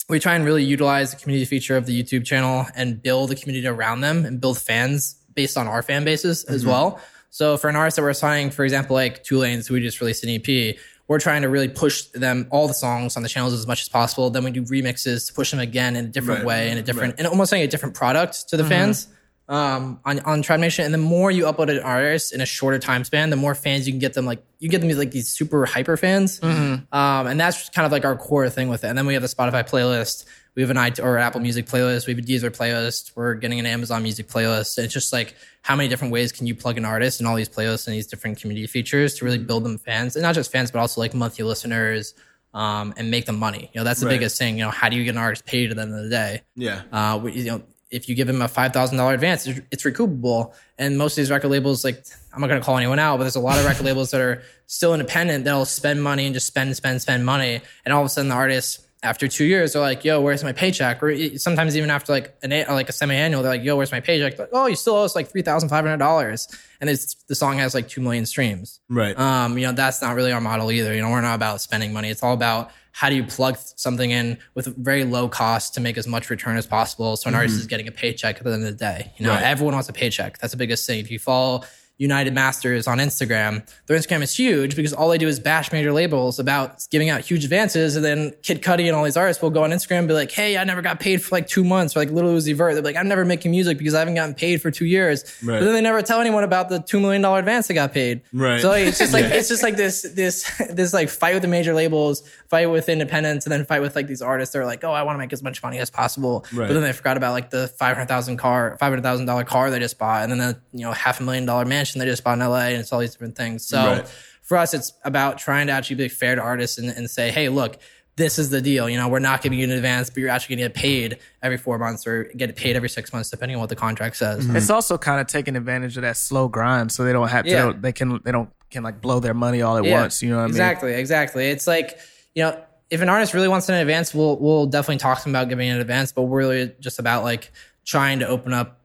[0.10, 3.36] we try and really utilize the community feature of the YouTube channel and build a
[3.36, 6.70] community around them and build fans based on our fan bases as Mm-hmm.
[6.72, 7.00] well.
[7.32, 10.24] So for an artist that we're signing, for example, like Two Lanes, we just released
[10.24, 13.68] an EP, we're trying to really push them all the songs on the channels as
[13.68, 14.30] much as possible.
[14.30, 16.82] Then we do remixes to push them again in a different Right, way, in a
[16.82, 18.70] different, and almost like a different product to the Mm-hmm.
[18.70, 19.08] fans
[19.48, 23.04] um, on on Tribe And the more you upload an artist in a shorter time
[23.04, 24.26] span, the more fans you can get them.
[24.26, 28.06] Like you get them like these super hyper fans, um, and that's kind of like
[28.06, 28.88] our core thing with it.
[28.88, 30.26] And then we have the Spotify playlist.
[30.56, 32.08] We have an iTunes or Apple Music playlist.
[32.08, 33.12] We have a Deezer playlist.
[33.16, 34.78] We're getting an Amazon Music playlist.
[34.78, 37.36] And it's just like how many different ways can you plug an artist in all
[37.36, 40.52] these playlists and these different community features to really build them fans, and not just
[40.52, 42.14] fans, but also like monthly listeners.
[42.54, 43.70] Um, and make them money.
[43.74, 44.14] You know, that's the Right.
[44.14, 44.58] biggest thing.
[44.58, 46.44] You know, how do you get an artist paid at the end of the day?
[46.56, 46.84] Yeah.
[46.90, 50.54] uh, we- you know, if you give them a five thousand dollar advance, it's, recoupable.
[50.78, 53.24] And most of these record labels, like I'm not going to call anyone out, but
[53.24, 56.48] there's a lot of record labels that are still independent that'll spend money and just
[56.48, 59.82] spend, spend, spend money, and all of a sudden the artists after two years they're
[59.82, 62.92] like, "Yo, where's my paycheck?" Or sometimes even after like an a- or like a
[62.92, 65.30] semi annual, they're like, "Yo, where's my paycheck?" Like, oh, you still owe us like
[65.32, 66.48] three thousand five hundred dollars,
[66.82, 68.82] and it's the song has like two million streams.
[68.90, 69.18] Right.
[69.18, 70.94] Um, you know, that's not really our model either.
[70.94, 72.10] You know, we're not about spending money.
[72.10, 75.98] It's all about how do you plug something in with very low cost to make
[75.98, 78.64] as much return as possible so an artist is getting a paycheck at the end
[78.66, 79.12] of the day.
[79.18, 79.44] You know, Right.
[79.44, 80.38] everyone wants a paycheck.
[80.40, 81.00] That's the biggest thing.
[81.02, 81.64] If you follow
[81.98, 85.94] United Masters on Instagram, their Instagram is huge because all they do is bash major
[85.94, 87.96] labels about giving out huge advances.
[87.96, 90.32] And then Kid Cudi and all these artists will go on Instagram and be like,
[90.32, 91.96] hey, I never got paid for like two months.
[91.96, 92.74] Or like Lil Uzi Vert.
[92.74, 95.24] They're like, I'm never making music because I haven't gotten paid for two years.
[95.42, 95.60] Right.
[95.60, 98.22] But then they never tell anyone about the $2 million advance they got paid.
[98.34, 98.62] Right.
[98.62, 101.48] So like, it's just like, it's just like this, this, this like fight with the
[101.48, 104.52] major labels, fight with independents, and then fight with like these artists.
[104.52, 106.46] They're like, oh, I want to make as much money as possible.
[106.52, 106.68] Right.
[106.68, 109.46] But then they forgot about like the five hundred thousand car, five hundred thousand dollar
[109.46, 112.06] car they just bought, and then the you know half a million dollar mansion they
[112.06, 113.66] just bought in LA, and it's all these different things.
[113.66, 114.08] So Right.
[114.42, 117.50] for us, it's about trying to actually be fair to artists and, and say, hey,
[117.50, 117.78] look.
[118.18, 118.90] This is the deal.
[118.90, 121.18] You know, we're not giving you an advance, but you're actually going to get paid
[121.44, 124.48] every four months or get paid every six months, depending on what the contract says.
[124.48, 124.56] Mm-hmm.
[124.56, 127.52] It's also kind of taking advantage of that slow grind, so they don't have to.
[127.52, 127.74] Yeah.
[127.78, 130.22] They, can they don't can like blow their money all at once.
[130.24, 130.52] You know what I mean?
[130.52, 131.50] exactly, exactly.
[131.50, 132.00] It's like
[132.34, 132.58] you know,
[132.90, 135.68] if an artist really wants an advance, we'll we'll definitely talk to them about giving
[135.70, 137.52] an advance, but we're really just about like
[137.84, 138.80] trying to open up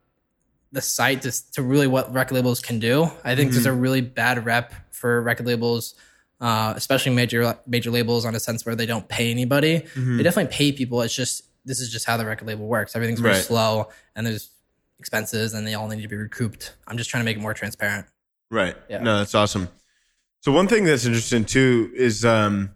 [0.73, 3.11] the site to to really what record labels can do.
[3.25, 5.95] I think there's a really bad rep for record labels.
[6.41, 9.85] Uh, especially major major labels on a sense where they don't pay anybody.
[9.95, 11.03] They definitely pay people.
[11.03, 12.97] It's just this is just how the record label works.
[12.97, 13.45] Everything's very Right.
[13.45, 14.49] slow, and there's
[14.99, 16.75] expenses, and they all need to be recouped.
[16.87, 18.07] I'm just trying to make it more transparent.
[18.51, 18.75] Right.
[18.89, 19.03] Yeah.
[19.03, 19.69] No, that's awesome.
[20.41, 22.71] So one thing that's interesting too is, um,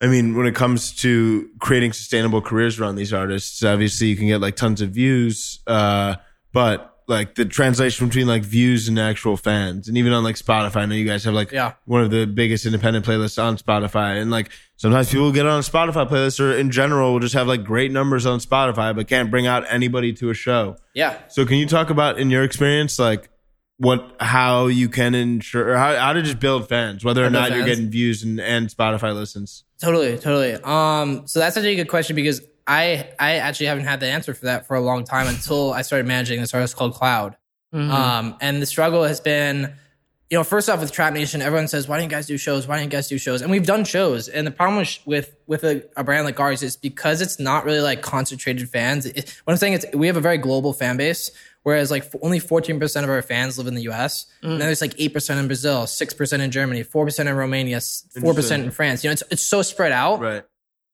[0.00, 4.26] I mean, when it comes to creating sustainable careers around these artists, obviously you can
[4.26, 6.16] get like tons of views, uh,
[6.52, 10.76] but like the translation between like views and actual fans, and even on like Spotify,
[10.76, 11.72] I know you guys have like Yeah.
[11.84, 15.62] one of the biggest independent playlists on Spotify, and like sometimes people get on a
[15.62, 19.30] Spotify playlist or in general will just have like great numbers on Spotify, but can't
[19.30, 20.76] bring out anybody to a show.
[20.94, 23.28] Yeah, So can you talk about in your experience, like
[23.78, 27.30] what how you can ensure or how, how to just build fans, whether or How
[27.30, 29.64] to build not you're getting views and, and Spotify listens?
[29.80, 30.52] Totally, totally.
[30.62, 34.32] Um, so that's actually a good question because I I actually haven't had the answer
[34.32, 37.34] for that for a long time until I started managing this artist called Kloud.
[37.72, 39.74] Um, and the struggle has been,
[40.30, 42.66] you know, first off with Trap Nation, everyone says, "Why didn't you guys do shows?
[42.68, 44.28] Why didn't you guys do shows?" And we've done shows.
[44.28, 47.64] And the problem with with, with a, a brand like ours is because it's not
[47.64, 49.06] really like concentrated fans.
[49.06, 51.30] It, what I'm saying is we have a very global fan base.
[51.62, 54.24] Whereas like f- only 14% of our fans live in the US.
[54.42, 58.70] And then there's like 8% in Brazil, 6% in Germany, 4% in Romania, 4% in
[58.70, 59.04] France.
[59.04, 60.20] You know, it's, it's so spread out.
[60.20, 60.42] Right.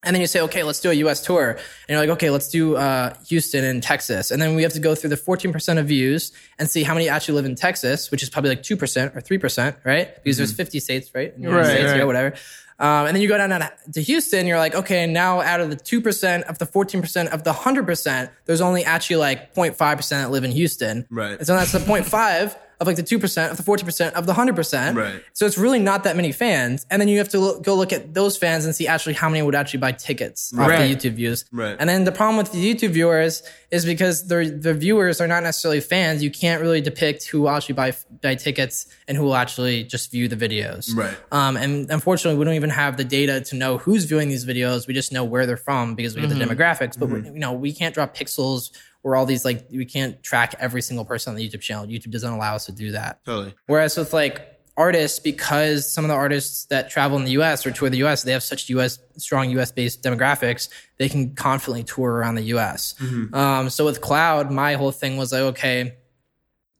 [0.04, 1.50] And then you say, okay, let's do a US tour.
[1.50, 4.30] And you're like, okay, let's do uh, Houston and Texas.
[4.30, 7.08] And then we have to go through the 14% of views and see how many
[7.08, 10.14] actually live in Texas, which is probably like 2% or 3%, right?
[10.22, 11.34] Because there's 50 states, right?
[11.34, 11.98] In the United Right, States, right.
[11.98, 12.36] yeah, whatever.
[12.78, 15.76] Um, and then you go down to Houston, you're like, okay, now out of the
[15.76, 20.50] 2% of the 14% of the 100%, there's only actually like 0.5% that live in
[20.52, 21.06] Houston.
[21.10, 21.38] Right.
[21.38, 24.94] And so that's the 0.5 of like the 2% of the 40% of the 100%.
[24.96, 25.22] Right.
[25.32, 26.86] So it's really not that many fans.
[26.90, 29.28] And then you have to look, go look at those fans and see actually how
[29.28, 30.86] many would actually buy tickets off Right.
[30.88, 31.44] the YouTube views.
[31.52, 31.76] Right.
[31.78, 35.42] And then the problem with the YouTube viewers is because the the viewers are not
[35.42, 36.22] necessarily fans.
[36.22, 40.10] You can't really depict who will actually buy buy tickets and who will actually just
[40.10, 40.94] view the videos.
[40.94, 41.16] Right.
[41.32, 44.86] Um, and unfortunately, we don't even have the data to know who's viewing these videos.
[44.86, 46.98] We just know where they're from because we get the demographics.
[46.98, 48.70] But we, you know, we can't draw pixels
[49.06, 51.86] or all these like we can't track every single person on the YouTube channel.
[51.86, 53.24] YouTube doesn't allow us to do that.
[53.24, 53.54] Totally.
[53.66, 57.70] Whereas with like artists, because some of the artists that travel in the US or
[57.70, 62.10] tour the US, they have such US strong US based demographics, they can confidently tour
[62.14, 62.94] around the US.
[63.32, 65.94] Um, so with Kloud, my whole thing was like, okay,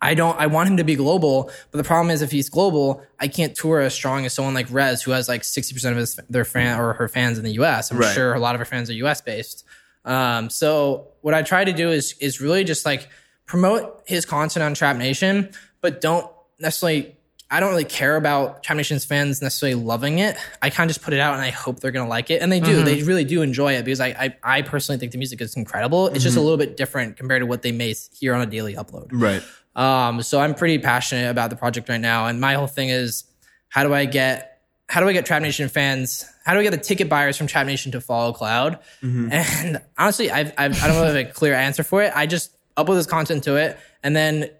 [0.03, 0.37] I don't.
[0.39, 3.55] I want him to be global, but the problem is if he's global, I can't
[3.55, 6.45] tour as strong as someone like Rezz, who has like sixty percent of his their
[6.45, 7.91] fan or her fans in the U.S.
[7.93, 8.15] I'm Right.
[8.15, 9.21] sure a lot of her fans are U.S.
[9.23, 9.65] based.
[10.07, 13.09] Um, so what I try to do is is really just like
[13.45, 17.13] promote his content on Trap Nation, but don't necessarily.
[17.49, 20.37] I don't really care about Trap Nation's fans necessarily loving it.
[20.61, 22.51] I kind of just put it out and I hope they're gonna like it, and
[22.51, 22.83] they do.
[22.83, 26.09] They really do enjoy it because I I, I personally think the music is incredible.
[26.09, 28.75] It's just a little bit different compared to what they may hear on a daily
[28.75, 29.11] upload.
[29.13, 29.43] Right.
[29.77, 33.25] Um, so I'm pretty passionate about the project right now, and my whole thing is
[33.69, 34.56] how do I get
[34.89, 36.25] how do I get Trap Nation fans?
[36.45, 38.81] How do I get the ticket buyers from Trap Nation to follow Kloud?
[39.03, 39.33] Mm-hmm.
[39.33, 42.13] And honestly, I've, I've I don't have a clear answer for it.
[42.15, 44.51] I just upload this content to it, and then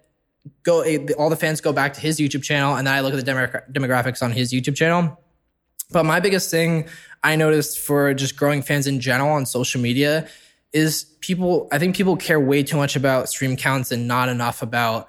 [0.63, 0.83] go
[1.17, 3.31] all the fans go back to his YouTube channel, and then I look at the
[3.31, 5.19] demogra- demographics on his YouTube channel.
[5.91, 6.89] But my biggest thing
[7.23, 10.27] I noticed for just growing fans in general on social media
[10.73, 14.61] is people, I think people care way too much about stream counts and not enough
[14.61, 15.07] about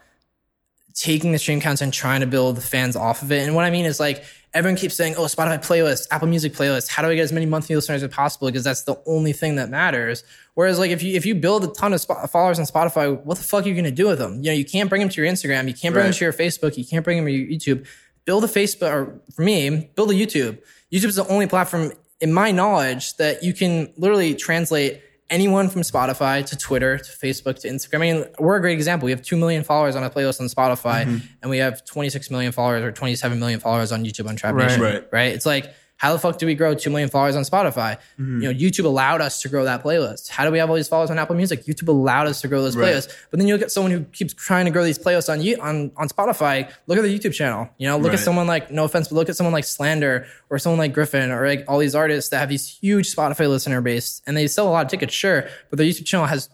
[0.95, 3.45] taking the stream counts and trying to build the fans off of it.
[3.45, 6.89] And what I mean is like, everyone keeps saying, oh, Spotify playlist, Apple Music playlist.
[6.89, 8.49] How do I get as many monthly listeners as possible?
[8.49, 10.25] Because that's the only thing that matters.
[10.55, 13.45] Whereas like if you if you build a ton of followers on Spotify, what the
[13.45, 14.43] fuck are you gonna do with them?
[14.43, 16.33] You know, you can't bring them to your Instagram, you can't bring them to your
[16.33, 17.87] Facebook, you can't bring them to your YouTube.
[18.25, 20.59] Build a Facebook, or for me, build a YouTube.
[20.93, 25.83] YouTube is the only platform, in my knowledge, that you can literally translate anyone from
[25.83, 27.97] Spotify to Twitter to Facebook to Instagram.
[27.97, 29.07] I mean, we're a great example.
[29.07, 31.27] We have 2 million followers on a playlist on Spotify, mm-hmm.
[31.43, 34.81] and we have 26 million followers or 27 million followers on YouTube on Trap Nation.
[34.81, 35.05] Right.
[35.13, 35.33] right?
[35.33, 37.99] It's like, how the fuck do we grow 2 million followers on Spotify?
[38.19, 38.41] Mm-hmm.
[38.43, 40.29] You know, YouTube allowed us to grow that playlist.
[40.29, 41.65] How do we have all these followers on Apple Music?
[41.67, 42.95] YouTube allowed us to grow those Right.
[42.95, 43.13] playlists.
[43.31, 45.57] But then you look at someone who keeps trying to grow these playlists on you
[45.61, 46.71] on, on Spotify.
[46.87, 47.69] Look at the YouTube channel.
[47.79, 48.19] You know, look Right.
[48.19, 51.31] at someone like, no offense, but look at someone like Slander or someone like Gryffin
[51.37, 54.69] or like all these artists that have these huge Spotify listener base and they sell
[54.69, 56.49] a lot of tickets, sure, but their YouTube channel has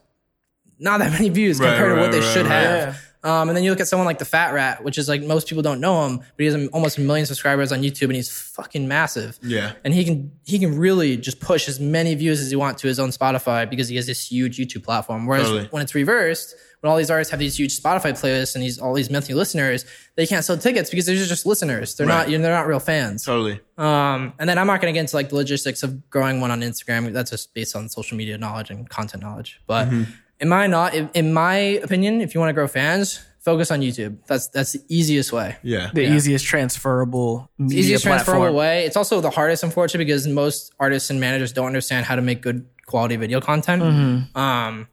[0.78, 2.52] not that many views Right, compared to right, what they right, should right.
[2.62, 3.03] have.
[3.24, 5.48] Um, and then you look at someone like the Fat Rat, which is like most
[5.48, 8.30] people don't know him, but he has almost a million subscribers on YouTube, and he's
[8.30, 9.38] fucking massive.
[9.42, 9.72] Yeah.
[9.82, 12.88] and he can he can really just push as many views as he wants to
[12.88, 15.26] his own Spotify because he has this huge YouTube platform.
[15.26, 15.68] Whereas Totally.
[15.70, 18.92] when it's reversed, when all these artists have these huge Spotify playlists and these all
[18.92, 21.94] these monthly listeners, they can't sell tickets because they're just listeners.
[21.94, 22.40] They're not Right.
[22.42, 23.24] they're not real fans.
[23.24, 23.58] Totally.
[23.78, 26.50] Um, and then I'm not going to get into like the logistics of growing one
[26.50, 27.10] on Instagram.
[27.14, 29.60] That's just based on social media knowledge and content knowledge.
[29.66, 30.12] But Mm-hmm.
[30.40, 33.80] In my not, in, in my opinion, if you want to grow fans, focus on
[33.80, 34.18] YouTube.
[34.26, 35.56] That's that's the easiest way.
[35.62, 35.90] Yeah.
[35.92, 38.86] The easiest transferable media Easiest transferable way.
[38.86, 42.40] It's also the hardest, unfortunately, because most artists and managers don't understand how to make
[42.40, 43.82] good quality video content.
[43.82, 44.38] Mm-hmm.
[44.38, 44.88] Um,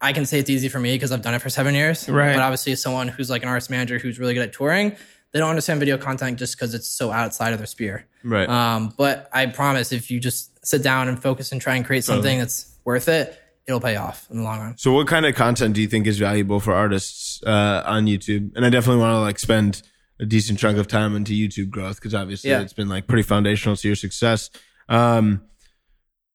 [0.00, 2.08] I can say it's easy for me because I've done it for seven years.
[2.08, 2.34] Right.
[2.34, 4.96] But obviously, as someone who's like an artist manager who's really good at touring,
[5.32, 8.06] they don't understand video content just because it's so outside of their sphere.
[8.22, 8.48] Right.
[8.48, 12.04] Um, but I promise if you just sit down and focus and try and create
[12.04, 14.78] something that's worth it, it'll pay off in the long run.
[14.78, 18.52] So, what kind of content do you think is valuable for artists uh, on YouTube?
[18.56, 19.82] And I definitely want to like spend
[20.20, 22.60] a decent chunk of time into YouTube growth because obviously Yeah.
[22.60, 24.48] it's been like pretty foundational to your success.
[24.88, 25.42] Um,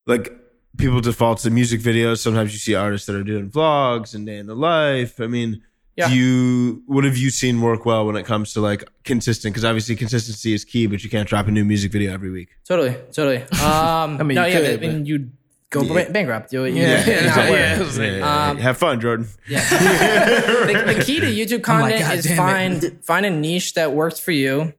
[0.05, 0.31] like
[0.77, 2.17] people default to music videos.
[2.19, 5.19] Sometimes you see artists that are doing vlogs and day in the life.
[5.21, 5.61] I mean,
[5.95, 6.09] Yeah.
[6.09, 9.53] do you what have you seen work well when it comes to like consistent?
[9.53, 12.49] Because obviously consistency is key, but you can't drop a new music video every week.
[12.67, 13.37] Totally, totally.
[13.61, 15.29] Um, I mean, no, you yeah, could, I mean, you
[15.69, 16.49] go ba- bankrupt.
[16.51, 16.71] Do it.
[16.73, 17.49] You, Yeah, yeah, yeah, work.
[17.49, 17.77] yeah.
[18.03, 18.59] Yeah, yeah, yeah.
[18.61, 19.27] Have fun, Jordan.
[19.47, 22.37] the, the key to YouTube content God is damn it.
[22.37, 24.73] find find a niche that works for you.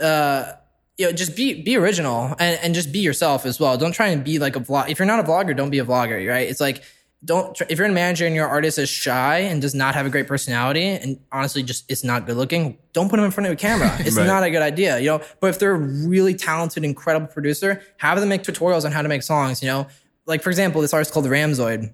[0.00, 0.52] Uh,
[0.96, 3.76] you know, just be be original and, and just be yourself as well.
[3.76, 4.88] Don't try and be like a vlog.
[4.90, 6.26] If you're not a vlogger, don't be a vlogger.
[6.28, 6.48] Right?
[6.48, 6.82] It's like
[7.24, 10.06] don't tr- if you're a manager and your artist is shy and does not have
[10.06, 13.46] a great personality and honestly just it's not good looking, don't put them in front
[13.48, 13.92] of a camera.
[14.00, 14.26] It's Right.
[14.26, 15.20] not a good idea, you know.
[15.40, 19.08] But if they're a really talented, incredible producer, have them make tutorials on how to
[19.08, 19.62] make songs.
[19.62, 19.86] You know,
[20.28, 21.92] like for example, this artist called Ramzoid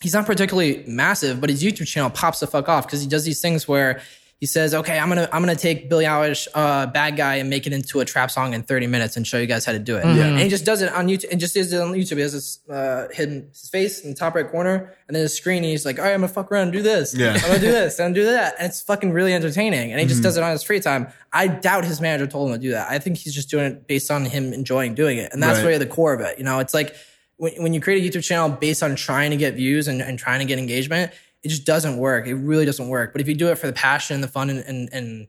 [0.00, 3.24] he's not particularly massive, but his YouTube channel pops the fuck off because he does
[3.24, 4.02] these things where
[4.38, 7.66] he says, "Okay, I'm gonna I'm gonna take Billie Eilish, uh, bad guy, and make
[7.66, 9.96] it into a trap song in 30 minutes and show you guys how to do
[9.96, 11.30] it." And he just does it on YouTube.
[11.30, 12.16] And just does it on YouTube.
[12.16, 15.34] He has this uh, hidden his face in the top right corner, and then his
[15.34, 15.58] screen.
[15.58, 17.14] And he's like, "All right, I'm gonna fuck around and do this.
[17.14, 17.32] Yeah.
[17.34, 17.98] I'm gonna do this.
[17.98, 19.92] I'm do that." And it's fucking really entertaining.
[19.92, 21.06] And he just does it on his free time.
[21.32, 22.90] I doubt his manager told him to do that.
[22.90, 25.66] I think he's just doing it based on him enjoying doing it, and that's Right.
[25.68, 26.36] really the core of it.
[26.36, 26.94] You know, it's like
[27.36, 30.18] when, when you create a YouTube channel based on trying to get views and, and
[30.18, 31.12] trying to get engagement,
[31.42, 32.26] it just doesn't work.
[32.26, 33.12] It really doesn't work.
[33.12, 35.28] But if you do it for the passion, and the fun, and and and,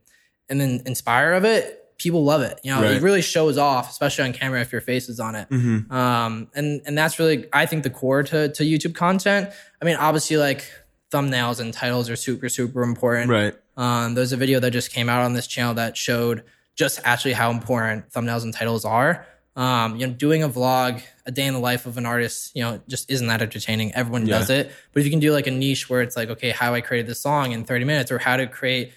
[0.50, 2.60] and then inspire of it, people love it.
[2.64, 2.92] You know, Right.
[2.92, 5.48] it really shows off, especially on camera if your face is on it.
[5.52, 9.50] Um, and and that's really I think the core to to YouTube content.
[9.82, 10.70] I mean, obviously, like
[11.12, 13.30] thumbnails and titles are super super important.
[13.30, 13.54] Right.
[13.78, 16.44] Um, there's a video that just came out on this channel that showed
[16.76, 19.26] just actually how important thumbnails and titles are.
[19.58, 22.62] Um, you know, doing a vlog, a day in the life of an artist, you
[22.62, 23.94] know, just isn't that entertaining.
[23.96, 24.40] Everyone Yeah.
[24.40, 24.72] does it.
[24.94, 27.08] But if you can do like a niche where it's like, okay, how I created
[27.10, 28.92] this song in 30 minutes or how to create,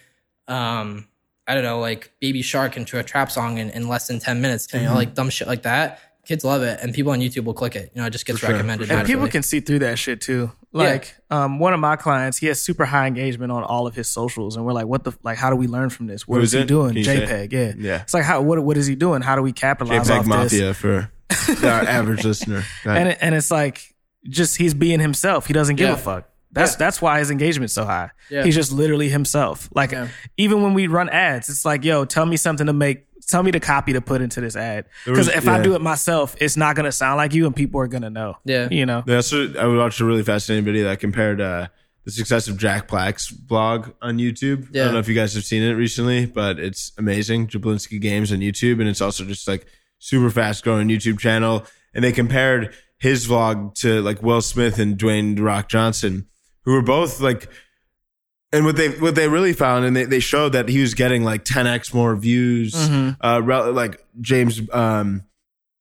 [0.46, 1.06] um,
[1.46, 4.40] I don't know, like Baby Shark into a trap song in, in less than 10
[4.40, 6.00] minutes, you know, like dumb shit like that.
[6.26, 7.90] Kids love it and people on YouTube will click it.
[7.94, 8.88] You know, it just gets sure, recommended.
[8.88, 8.98] sure.
[8.98, 10.52] And people can see through that shit too.
[10.70, 14.06] Like, um, one of my clients, he has super high engagement on all of his
[14.10, 15.12] socials, and we're like, "What the?
[15.22, 16.28] Like, how do we learn from this?
[16.28, 16.68] What Who is is he it?
[16.68, 16.88] doing?
[16.90, 17.24] Can you say?
[17.24, 18.02] JPEG, yeah, Yeah.
[18.02, 18.42] It's like, how?
[18.42, 18.62] What?
[18.62, 19.22] What is he doing?
[19.22, 20.76] How do we capitalize JPEG off this?
[20.76, 21.10] For
[21.62, 22.64] our average listener.
[22.84, 23.94] And it, and it's like,
[24.28, 25.46] just he's being himself.
[25.46, 25.94] He doesn't give Yeah.
[25.94, 26.28] a fuck.
[26.50, 28.10] That's that's why his engagement's so high.
[28.30, 28.42] Yeah.
[28.42, 29.68] He's just literally himself.
[29.74, 30.08] Like, Yeah.
[30.38, 33.04] even when we run ads, it's like, yo, tell me something to make.
[33.28, 34.86] Tell me the copy to put into this ad.
[35.04, 37.78] Because was- if I do it myself, it's not gonna sound like you, and people
[37.80, 38.38] are gonna know.
[38.46, 38.68] Yeah.
[38.70, 39.04] you know.
[39.06, 41.68] Yeah, so I watched a really fascinating video that compared uh,
[42.04, 44.70] the success of Jack Black's blog on YouTube.
[44.70, 47.48] I don't know if you guys have seen it recently, but it's amazing.
[47.48, 49.66] Jablinski Games on YouTube, and it's also just like
[49.98, 51.64] super fast growing YouTube channel.
[51.94, 56.26] And they compared his vlog to like Will Smith and Dwayne The Rock Johnson,
[56.64, 57.48] who were both like.
[58.50, 61.22] And what they what they really found, and they, they showed that he was getting
[61.22, 62.74] like 10x more views.
[63.22, 65.24] Uh, rel- like James um,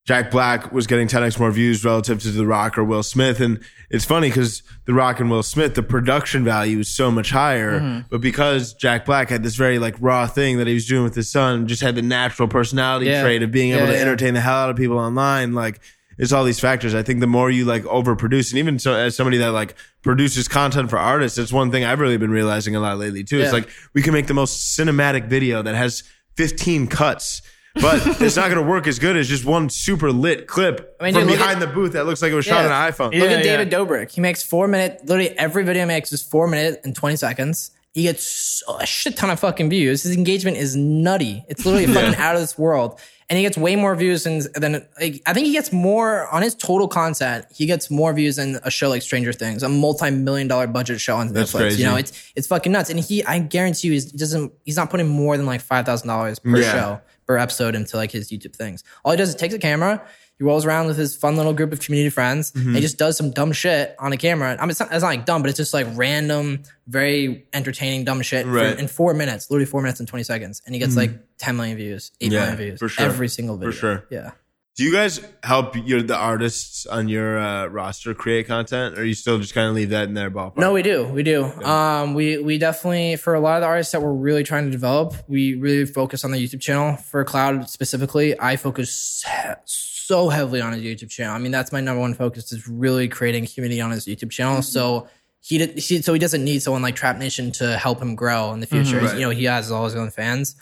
[0.07, 3.41] Jack Black was getting 10x more views relative to The Rock or Will Smith.
[3.41, 7.29] And it's funny because The Rock and Will Smith, the production value is so much
[7.29, 7.81] higher.
[7.81, 8.07] Mm-hmm.
[8.09, 11.13] But because Jack Black had this very like raw thing that he was doing with
[11.13, 13.21] his son, just had the natural personality Yeah.
[13.21, 13.99] trait of being able to yeah.
[13.99, 15.81] entertain the hell out of people online, like
[16.17, 16.95] it's all these factors.
[16.95, 20.47] I think the more you like overproduce, and even so as somebody that like produces
[20.47, 23.41] content for artists, it's one thing I've really been realizing a lot lately too.
[23.41, 26.03] It's like we can make the most cinematic video that has
[26.37, 27.41] 15 cuts.
[27.82, 31.05] But it's not going to work as good as just one super lit clip I
[31.05, 32.71] mean, from dude, look behind the booth that looks like it was shot Yeah.
[32.75, 33.13] on an iPhone.
[33.13, 33.21] Yeah.
[33.21, 34.11] Look at David Dobrik.
[34.11, 35.01] He makes four minute.
[35.05, 37.71] Literally every video he makes is four minutes and twenty seconds.
[37.93, 38.23] He gets
[38.63, 40.03] so, a shit ton of fucking views.
[40.03, 41.43] His engagement is nutty.
[41.47, 42.99] It's literally fucking out of this world.
[43.30, 46.43] And he gets way more views than, than like, I think he gets more on
[46.43, 47.45] his total content.
[47.53, 51.17] He gets more views than a show like Stranger Things, a multi-million dollar budget show
[51.17, 51.57] on That's Netflix.
[51.57, 51.84] crazy.
[51.84, 52.89] You know, it's it's fucking nuts.
[52.89, 54.53] And he, I guarantee you, he doesn't.
[54.63, 56.71] He's not putting more than like five thousand dollars per Yeah.
[56.71, 58.84] show per episode into like his YouTube things.
[59.03, 60.01] All he does is takes a camera,
[60.38, 62.80] he rolls around with his fun little group of community friends, and he mm-hmm.
[62.80, 64.55] just does some dumb shit on a camera.
[64.57, 68.05] I mean, it's not, it's not like dumb, but it's just like random, very entertaining
[68.05, 70.61] dumb shit for- in four minutes, literally four minutes and 20 seconds.
[70.65, 71.13] And he gets mm-hmm.
[71.13, 73.05] like 10 million views, eight Yeah, million views sure.
[73.05, 73.71] every single video.
[73.71, 74.05] For sure.
[74.11, 74.32] Yeah.
[74.78, 79.15] Do you guys help your the artists on your uh, roster create content, or you
[79.15, 80.57] still just kind of leave that in their ballpark?
[80.57, 81.03] No, we do.
[81.05, 81.45] We do.
[81.63, 84.71] Um, we we definitely for a lot of the artists that we're really trying to
[84.71, 86.95] develop, we really focus on the YouTube channel.
[86.95, 89.25] For Kloud specifically, I focus
[89.65, 91.34] so heavily on his YouTube channel.
[91.34, 94.61] I mean, that's my number one focus is really creating community on his YouTube channel.
[94.61, 95.07] So
[95.41, 98.53] he did, he, so he doesn't need someone like Trap Nation to help him grow
[98.53, 98.99] in the future.
[98.99, 99.15] Right.
[99.15, 100.55] You know, he has all his own fans.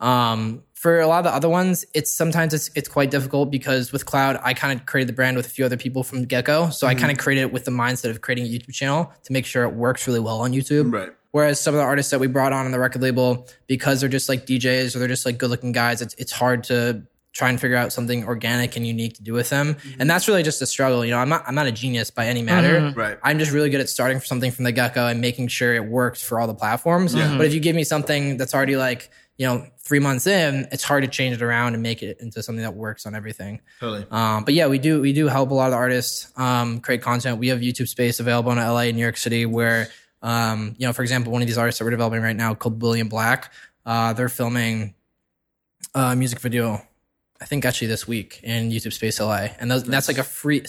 [0.00, 3.92] Um, for a lot of the other ones, it's sometimes it's it's quite difficult because
[3.92, 6.46] with Kloud, I kind of created the brand with a few other people from get
[6.46, 6.70] go.
[6.70, 7.00] So I mm-hmm.
[7.00, 9.64] kind of created it with the mindset of creating a YouTube channel to make sure
[9.64, 10.90] it works really well on YouTube.
[10.90, 11.10] Right.
[11.32, 14.08] Whereas some of the artists that we brought on on the record label, because they're
[14.08, 17.02] just like DJs or they're just like good looking guys, it's it's hard to
[17.32, 19.76] try and figure out something organic and unique to do with them.
[19.98, 21.04] And that's really just a struggle.
[21.04, 22.92] You know, I'm not I'm not a genius by any matter.
[22.96, 23.18] Right.
[23.22, 25.74] I'm just really good at starting for something from the get go and making sure
[25.74, 27.14] it works for all the platforms.
[27.14, 30.82] But if you give me something that's already like, you know, three months in, it's
[30.82, 33.60] hard to change it around and make it into something that works on everything.
[33.78, 34.06] Totally.
[34.10, 37.02] Um, but yeah, we do we do help a lot of the artists um, create
[37.02, 37.38] content.
[37.38, 39.88] We have YouTube space available in LA and New York City where
[40.22, 42.82] um, you know, for example, one of these artists that we're developing right now called
[42.82, 43.52] William Black,
[43.86, 44.94] uh, they're filming
[45.94, 46.82] a music video,
[47.40, 50.62] I think actually this week in YouTube Space LA, and those, that's like a free.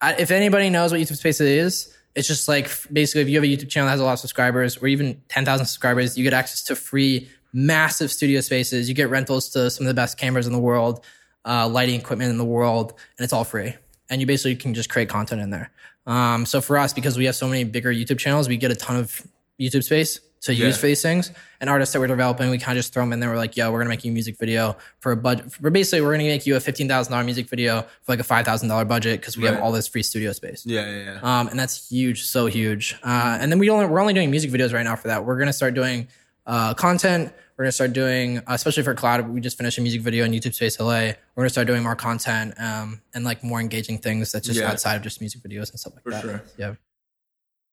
[0.00, 3.44] I, if anybody knows what YouTube Space is, it's just like basically if you have
[3.44, 6.24] a YouTube channel that has a lot of subscribers, or even ten thousand subscribers, you
[6.24, 8.88] get access to free massive studio spaces.
[8.88, 11.04] You get rentals to some of the best cameras in the world,
[11.44, 13.74] uh, lighting equipment in the world, and it's all free.
[14.08, 15.70] And you basically can just create content in there.
[16.06, 18.74] Um, so for us, because we have so many bigger YouTube channels, we get a
[18.74, 19.22] ton of
[19.60, 21.32] YouTube space to use for these things.
[21.60, 23.28] And artists that we're developing, we kind of just throw them in there.
[23.28, 25.52] We're like, yo, we're gonna make you a music video for a budget.
[25.52, 28.24] For basically, we're gonna make you a fifteen thousand dollar music video for like a
[28.24, 30.64] five thousand dollar budget because we have all this free studio space.
[30.64, 31.40] Yeah, yeah, yeah.
[31.40, 32.96] Um, and that's huge, so huge.
[33.02, 35.24] Uh, and then we only we're only doing music videos right now for that.
[35.24, 36.08] We're gonna start doing
[36.46, 37.32] uh, content.
[37.58, 39.28] We're gonna start doing, uh, especially for Kloud.
[39.30, 41.12] We just finished a music video in YouTube Space LA.
[41.34, 44.70] We're gonna start doing more content um, and like more engaging things that's just Yeah.
[44.70, 46.22] outside of just music videos and stuff like that.
[46.22, 46.42] sure.
[46.56, 46.74] Yeah.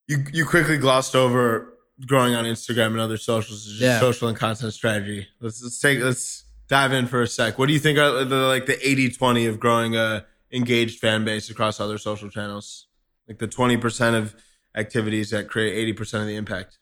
[0.09, 1.74] You you quickly glossed over
[2.05, 3.99] growing on Instagram and other socials, just Yeah.
[3.99, 5.27] social and content strategy.
[5.39, 7.57] Let's let's take let's dive in for a sec.
[7.57, 11.49] What do you think are the like the 80-20 of growing a engaged fan base
[11.49, 12.87] across other social channels?
[13.27, 14.35] Like the 20% of
[14.75, 16.77] activities that create 80% of the impact.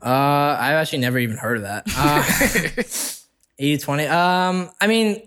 [0.00, 1.84] Uh, I've actually never even heard of that.
[1.96, 2.22] Uh,
[3.58, 4.06] 80 20.
[4.06, 5.26] Um, I mean,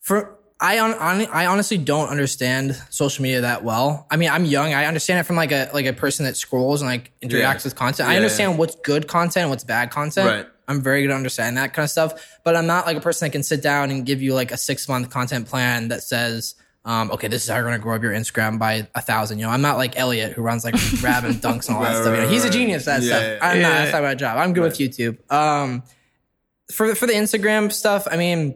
[0.00, 4.06] for I on, on, I honestly don't understand social media that well.
[4.10, 4.74] I mean, I'm young.
[4.74, 7.60] I understand it from like a like a person that scrolls and like interacts Yeah.
[7.64, 8.08] with content.
[8.10, 8.56] I understand yeah.
[8.58, 10.26] what's good content and what's bad content.
[10.28, 10.46] Right.
[10.68, 12.38] I'm very good at understanding that kind of stuff.
[12.44, 14.56] But I'm not like a person that can sit down and give you like a
[14.58, 16.54] six month content plan that says,
[16.84, 19.38] um, okay, this is how you're gonna grow up your Instagram by a thousand.
[19.38, 21.94] You know, I'm not like Elliot who runs like Rab and Dunks and all that
[21.94, 22.14] Right, stuff.
[22.16, 23.22] You know, he's a genius at that Yeah, stuff.
[23.22, 23.38] yeah.
[23.48, 23.68] I'm not.
[23.68, 23.78] Yeah.
[23.80, 24.36] That's not my job.
[24.36, 25.32] I'm good with YouTube.
[25.32, 25.82] Um,
[26.70, 28.54] for the, for the Instagram stuff, I mean,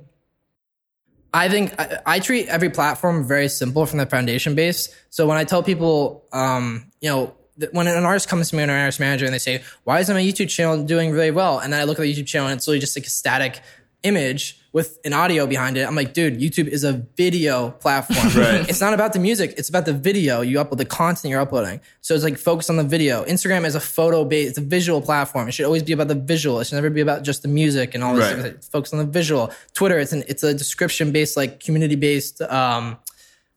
[1.35, 4.89] I think I, I treat every platform very simple from the foundation base.
[5.11, 7.35] So when I tell people, um, you know,
[7.73, 10.15] when an artist comes to me, or an artist manager, and they say, "Why isn't
[10.15, 12.57] my YouTube channel doing really well?" and then I look at the YouTube channel and
[12.57, 13.61] it's really just like a static
[14.05, 15.87] image with an audio behind it.
[15.87, 18.19] I'm like, dude, YouTube is a video platform.
[18.35, 18.69] Right.
[18.69, 19.55] It's not about the music.
[19.57, 21.81] It's about the video you upload, the content you're uploading.
[22.01, 23.25] So it's like focus on the video.
[23.25, 25.47] Instagram is a photo based, it's a visual platform.
[25.47, 26.59] It should always be about the visual.
[26.59, 28.35] It should never be about just the music and all this.
[28.35, 28.65] Right.
[28.65, 29.53] focus on the visual.
[29.75, 32.43] Twitter, it's an it's a description based, like community based.
[32.43, 32.99] Um,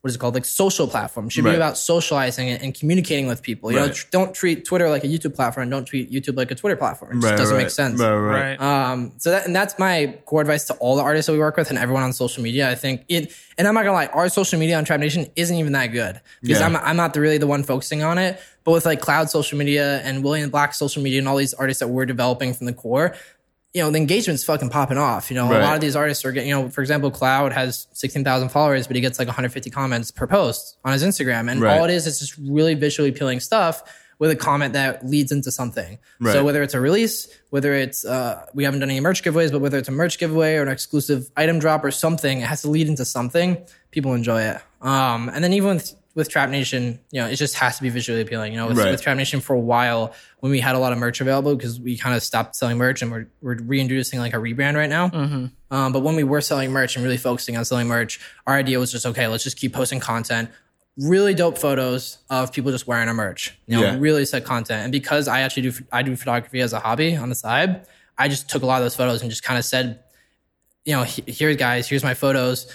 [0.01, 0.35] what is it called?
[0.35, 1.27] Like social platform.
[1.27, 1.51] Should Right.
[1.51, 3.71] be about socializing and, and communicating with people.
[3.71, 5.63] You know, tr- don't treat Twitter like a YouTube platform.
[5.63, 7.11] and Don't treat YouTube like a Twitter platform.
[7.11, 7.63] It just Right, doesn't right.
[7.63, 7.99] make sense.
[7.99, 8.59] Right, right.
[8.59, 8.91] Right.
[8.91, 11.57] Um, so that and that's my core advice to all the artists that we work
[11.57, 12.69] with and everyone on social media.
[12.69, 15.55] I think it, and I'm not gonna lie, our social media on Trap Nation isn't
[15.57, 16.67] even that good because Yeah.
[16.67, 18.39] I'm I'm not the, really the one focusing on it.
[18.63, 21.79] But with like Kloud social media and William Black social media and all these artists
[21.79, 23.15] that we're developing from the core,
[23.77, 25.29] you know, the engagement's fucking popping off.
[25.29, 25.61] You know, Right.
[25.61, 28.87] a lot of these artists are getting, you know, for example, Kloud has 16,000 followers,
[28.87, 31.49] but he gets like 150 comments per post on his Instagram.
[31.51, 31.77] And Right.
[31.77, 33.83] all it is is just really visually appealing stuff
[34.17, 35.99] with a comment that leads into something.
[36.19, 36.33] Right.
[36.33, 39.59] So whether it's a release, whether it's, uh, we haven't done any merch giveaways, but
[39.61, 42.69] whether it's a merch giveaway or an exclusive item drop or something, it has to
[42.71, 43.57] lead into something.
[43.91, 44.57] People enjoy it.
[44.81, 47.89] Um, and then even with, with Trap Nation, you know, it just has to be
[47.89, 48.51] visually appealing.
[48.51, 48.91] You know, with, Right.
[48.91, 51.79] with Trap Nation for a while, when we had a lot of merch available, because
[51.79, 55.11] we kind of stopped selling merch and we're, we're reintroducing like a rebrand right now.
[55.69, 58.79] Um, but when we were selling merch and really focusing on selling merch, our idea
[58.79, 60.49] was just okay, let's just keep posting content,
[60.97, 63.55] really dope photos of people just wearing our merch.
[63.67, 63.95] You know, Yeah.
[63.99, 64.83] really set content.
[64.83, 67.85] And because I actually do I do photography as a hobby on the side,
[68.17, 69.99] I just took a lot of those photos and just kind of said,
[70.83, 72.65] you know, "He- here guys, here's my photos.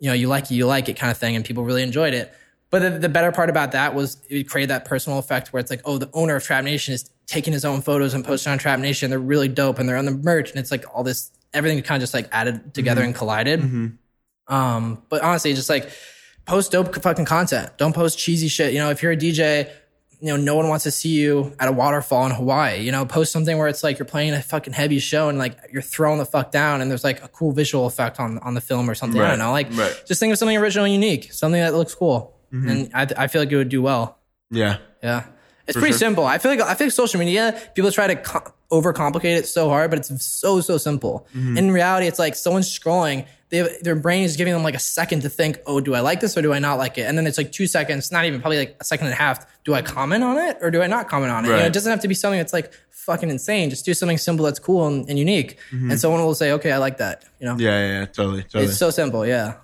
[0.00, 2.12] You know, you like it, you like it kind of thing, and people really enjoyed
[2.14, 2.32] it.
[2.70, 5.70] But the, the better part about that was it created that personal effect where it's
[5.70, 8.58] like, oh, the owner of Trap Nation is taking his own photos and posting on
[8.58, 9.10] Trap Nation.
[9.10, 12.00] They're really dope and they're on the merch, and it's like all this everything kind
[12.00, 13.60] of just like added together and collided.
[14.46, 15.90] Um, but honestly, just like
[16.46, 17.70] post dope fucking content.
[17.76, 18.72] Don't post cheesy shit.
[18.72, 19.68] You know, if you're a DJ,
[20.20, 22.82] you know, no one wants to see you at a waterfall in Hawaii.
[22.82, 25.56] You know, post something where it's like you're playing a fucking heavy show and like
[25.72, 28.60] you're throwing the fuck down and there's like a cool visual effect on on the
[28.60, 29.20] film or something.
[29.20, 29.52] I don't know.
[29.52, 30.02] Like right.
[30.06, 32.36] just think of something original and unique, something that looks cool.
[32.52, 32.68] Mm-hmm.
[32.68, 34.18] And I, I feel like it would do well.
[34.50, 34.78] Yeah.
[35.02, 35.24] Yeah.
[35.66, 35.98] It's pretty sure.
[35.98, 36.24] simple.
[36.26, 39.68] I feel like I feel like social media people try to co- overcomplicate it so
[39.68, 41.28] hard, but it's so so simple.
[41.34, 41.56] Mm-hmm.
[41.58, 43.26] In reality, it's like someone's scrolling.
[43.50, 45.58] They have, their brain is giving them like a second to think.
[45.66, 47.02] Oh, do I like this or do I not like it?
[47.02, 49.46] And then it's like two seconds, not even probably like a second and a half.
[49.64, 51.48] Do I comment on it or do I not comment on it?
[51.48, 53.70] You know, it doesn't have to be something that's like fucking insane.
[53.70, 56.78] Just do something simple that's cool and, and unique, and someone will say, "Okay, I
[56.78, 57.60] like that." You know, Mm-hmm.
[57.60, 58.64] Yeah, yeah, yeah, totally, totally.
[58.64, 59.24] it's so simple.
[59.26, 59.54] Yeah.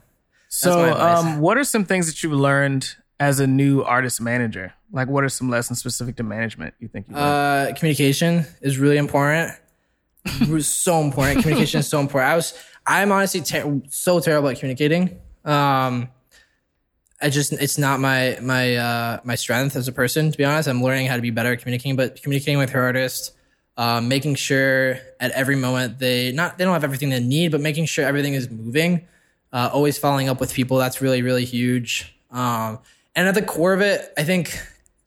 [0.59, 4.73] So, my um, what are some things that you've learned as a new artist manager?
[4.91, 7.15] Like, what are some lessons specific to management you think you?
[7.15, 9.53] Uh, communication is really important.
[10.61, 11.43] so important.
[11.43, 12.33] Communication is so important.
[12.33, 12.55] I was,
[12.87, 15.19] I'm honestly ter- so terrible at communicating.
[15.45, 16.09] Um,
[17.21, 20.69] I just, it's not my, my, uh, my strength as a person, to be honest.
[20.69, 23.33] I'm learning how to be better at communicating, but communicating with her artist,
[23.77, 27.61] um, making sure at every moment they not, they don't have everything they need, but
[27.61, 29.07] making sure everything is moving,
[29.53, 30.77] uh, always following up with people.
[30.79, 32.15] That's really, really huge.
[32.31, 32.79] Um,
[33.15, 34.59] and at the core of it, I think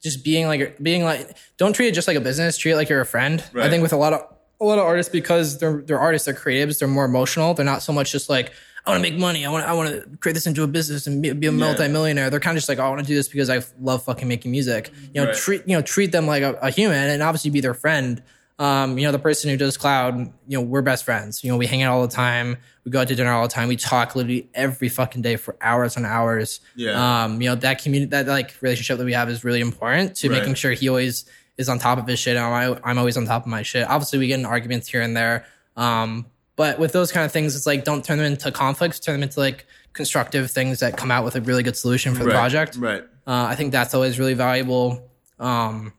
[0.02, 2.90] just being like, being like, don't treat it just like a business, treat it like
[2.90, 3.44] you're a friend.
[3.56, 4.22] I think with a lot of,
[4.62, 7.54] a lot of artists because they're they're artists, they're creatives, they're more emotional.
[7.54, 8.52] They're not so much just like
[8.86, 9.46] I want to make money.
[9.46, 12.30] I want I want to create this into a business and be, be a multi-millionaire.
[12.30, 14.28] They're kind of just like "Oh, I want to do this because I love fucking
[14.28, 14.92] making music.
[15.14, 15.36] You know, Right.
[15.38, 18.22] treat you know treat them like a, a human and obviously be their friend.
[18.60, 21.46] Um, you know, the person who does Kloud, you know, we're best friends.
[21.46, 22.58] You know, we hang out all the time.
[22.84, 23.70] We go out to dinner all the time.
[23.70, 26.60] We talk literally every fucking day for hours and hours.
[26.76, 27.24] Yeah.
[27.24, 30.30] Um, you know, that community, that like relationship that we have is really important to
[30.30, 30.40] Right.
[30.40, 31.24] making sure he always
[31.58, 32.36] is on top of his shit.
[32.36, 33.88] And I'm, I'm always on top of my shit.
[33.88, 35.46] Obviously, we get in arguments here and there.
[35.78, 36.26] Um,
[36.58, 39.00] but with those kind of things, it's like don't turn them into conflicts.
[39.00, 42.24] Turn them into like constructive things that come out with a really good solution for
[42.24, 42.76] the right, project.
[42.76, 43.04] Right.
[43.26, 45.10] Uh, I think that's always really valuable.
[45.40, 45.94] Um,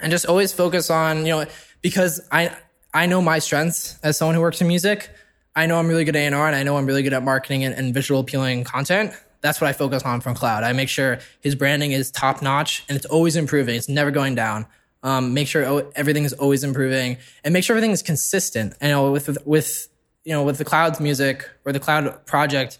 [0.00, 1.46] and just always focus on, you know,
[1.84, 2.56] because I
[2.94, 5.10] I know my strengths as someone who works in music.
[5.54, 7.62] I know I'm really good at A&R and I know I'm really good at marketing
[7.62, 9.12] and, and visual appealing content.
[9.42, 10.64] That's what I focus on from Kloud.
[10.64, 13.76] I make sure his branding is top notch and it's always improving.
[13.76, 14.66] It's never going down.
[15.02, 18.72] Um, make sure everything is always improving and make sure everything is consistent.
[18.80, 19.88] And you know, with with
[20.24, 22.78] you know with the Kloud's music or the Kloud project,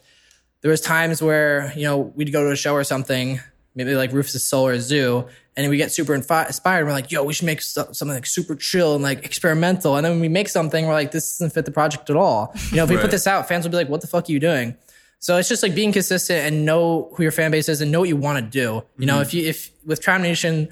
[0.63, 3.39] there was times where you know we'd go to a show or something,
[3.75, 6.85] maybe like Rufus Soul or Zhu, and we get super inspired.
[6.85, 9.97] We're like, yo, we should make so- something like super chill and like experimental.
[9.97, 12.53] And then when we make something, we're like, this doesn't fit the project at all.
[12.71, 13.03] You know, if we Right.
[13.03, 14.77] put this out, fans will be like, what the fuck are you doing?
[15.21, 18.01] So it's just like being consistent and know who your fan base is and know
[18.01, 18.83] what you want to do.
[18.99, 19.23] You know, mm-hmm.
[19.23, 20.69] if you if with Trap Nation,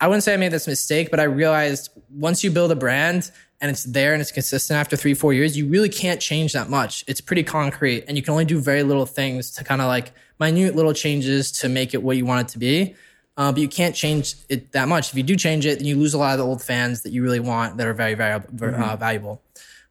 [0.00, 3.30] I wouldn't say I made this mistake, but I realized once you build a brand
[3.60, 6.70] and it's there and it's consistent after three, four years, you really can't change that
[6.70, 7.04] much.
[7.06, 10.12] It's pretty concrete and you can only do very little things to kind of like
[10.38, 12.94] minute little changes to make it what you want it to be.
[13.40, 15.12] Uh, but you can't change it that much.
[15.12, 17.12] If you do change it, then you lose a lot of the old fans that
[17.12, 19.40] you really want that are very, very uh, valuable.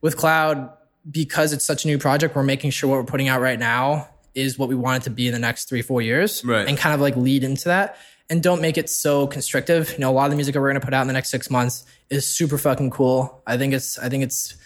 [0.01, 0.71] With Kloud,
[1.09, 4.07] because it's such a new project, we're making sure what we're putting out right now
[4.35, 6.45] is what we want it to be in the next three, four years.
[6.45, 6.67] Right.
[6.67, 7.97] And kind of like lead into that.
[8.29, 9.93] And don't make it so constrictive.
[9.93, 11.31] You know, a lot of the music that we're gonna put out in the next
[11.31, 13.41] six months is super fucking cool.
[13.47, 14.57] I think it's I think it's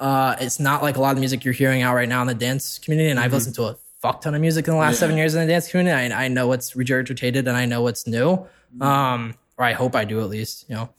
[0.00, 2.26] uh it's not like a lot of the music you're hearing out right now in
[2.26, 3.08] the dance community.
[3.08, 5.40] And I've listened to a fuck ton of music in the last seven years in
[5.46, 6.12] the dance community.
[6.14, 8.46] I, I know what's regurgitated and I know what's new.
[8.80, 10.90] Um, or I hope I do at least, you know.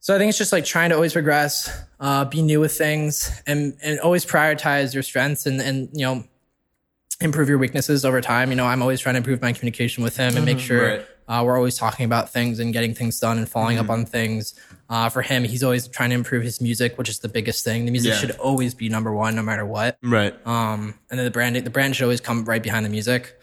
[0.00, 3.30] So I think it's just like trying to always progress, uh, be new with things,
[3.46, 6.24] and and always prioritize your strengths and and you know
[7.20, 8.50] improve your weaknesses over time.
[8.50, 11.06] You know, I'm always trying to improve my communication with him and make sure Right.
[11.26, 14.54] uh, we're always talking about things and getting things done and following up on things.
[14.88, 17.84] Uh, for him, he's always trying to improve his music, which is the biggest thing.
[17.86, 18.18] The music Yeah.
[18.18, 19.98] should always be number one, no matter what.
[20.02, 20.34] Right.
[20.46, 23.34] Um, and then the brand, the brand should always come right behind the music.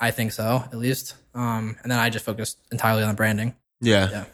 [0.00, 1.14] I think so, at least.
[1.34, 3.54] Um, and then I just focus entirely on the branding.
[3.80, 4.08] Yeah.
[4.10, 4.24] Yeah.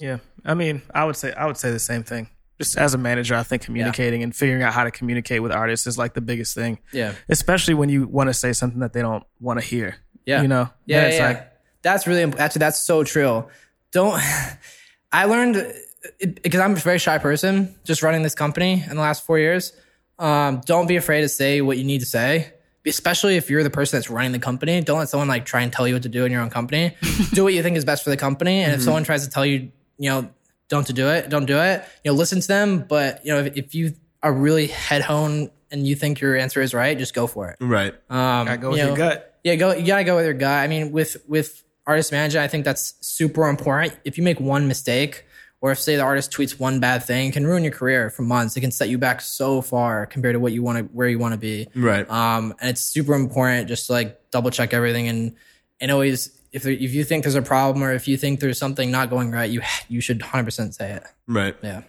[0.00, 2.28] Yeah, I mean, I would say I would say the same thing.
[2.60, 5.88] Just as a manager, I think communicating and figuring out how to communicate with artists
[5.88, 7.14] is like the biggest thing, Yeah.
[7.28, 9.96] especially when you want to say something that they don't want to hear.
[10.24, 10.42] Yeah.
[10.42, 10.70] you know.
[10.86, 11.52] Yeah, Then it's yeah, like
[11.82, 13.46] that's really actually that's so true.
[13.90, 14.20] Don't
[15.12, 15.74] I learned
[16.20, 19.72] because I'm a very shy person, just running this company in the last four years.
[20.18, 22.52] Um, don't be afraid to say what you need to say,
[22.86, 24.80] especially if you're the person that's running the company.
[24.80, 26.96] Don't let someone like try and tell you what to do in your own company.
[27.32, 29.46] do what you think is best for the company, and if someone tries to tell
[29.46, 30.30] you, you know,
[30.68, 31.84] don't to do it, don't do it.
[32.04, 35.50] You know, listen to them, but you know, if, if you are really head honed
[35.70, 37.56] and you think your answer is right, just go for it.
[37.60, 37.94] Right.
[38.10, 39.38] Um, gotta go with you your know, gut.
[39.44, 39.72] Yeah, go.
[39.72, 40.62] You gotta go with your gut.
[40.62, 43.98] I mean, with with artist manager, I think that's super important.
[44.04, 45.24] If you make one mistake,
[45.60, 48.22] or if say the artist tweets one bad thing, it can ruin your career for
[48.22, 48.56] months.
[48.56, 51.18] It can set you back so far compared to what you want to, where you
[51.18, 51.66] want to be.
[51.74, 52.08] Right.
[52.08, 55.34] Um, and it's super important just to like double check everything and
[55.80, 58.58] and always if there, if you think there's a problem or if you think there's
[58.58, 61.02] something not going right, you you should 100 percent say it.
[61.26, 61.56] right.
[61.62, 61.82] Yeah,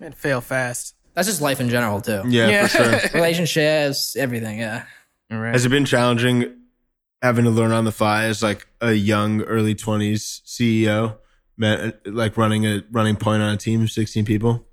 [0.00, 0.94] and fail fast.
[1.14, 2.22] that's just life in general too.
[2.26, 2.66] Yeah, Yeah.
[2.66, 2.76] for
[3.08, 3.10] sure.
[3.14, 4.58] Relationships, everything.
[4.58, 4.84] Yeah.
[5.30, 5.52] All right.
[5.52, 6.54] Has it been challenging
[7.22, 11.16] having to learn on the fly as like a young early 20s CEO,
[12.04, 14.66] like running a running point on a team of 16 people?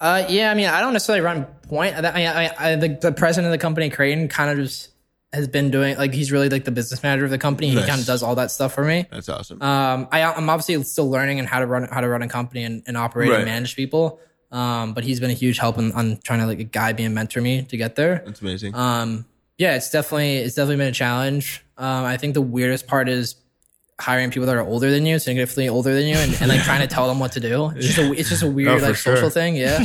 [0.00, 1.94] Uh, yeah, I mean, I don't necessarily run point.
[1.94, 4.88] I, I, I, I the, the president of the company, Creighton, kind of just
[5.32, 7.68] has been doing like he's really like the business manager of the company.
[7.70, 7.86] He Nice.
[7.86, 9.06] kind of does all that stuff for me.
[9.10, 9.62] That's awesome.
[9.62, 12.64] Um, I, I'm obviously still learning and how to run how to run a company
[12.64, 13.36] and, and operate Right.
[13.36, 14.18] and manage people.
[14.50, 17.14] Um, but he's been a huge help in, on trying to like guide me and
[17.14, 18.22] mentor me to get there.
[18.26, 18.74] That's amazing.
[18.74, 19.24] Um,
[19.58, 21.64] yeah, it's definitely it's definitely been a challenge.
[21.78, 23.36] Um, I think the weirdest part is
[24.00, 26.80] hiring people that are older than you, significantly older than you, and, and like trying
[26.80, 27.70] to tell them what to do.
[27.76, 29.76] It's just a, it's just a weird Oh, for like social thing, yeah.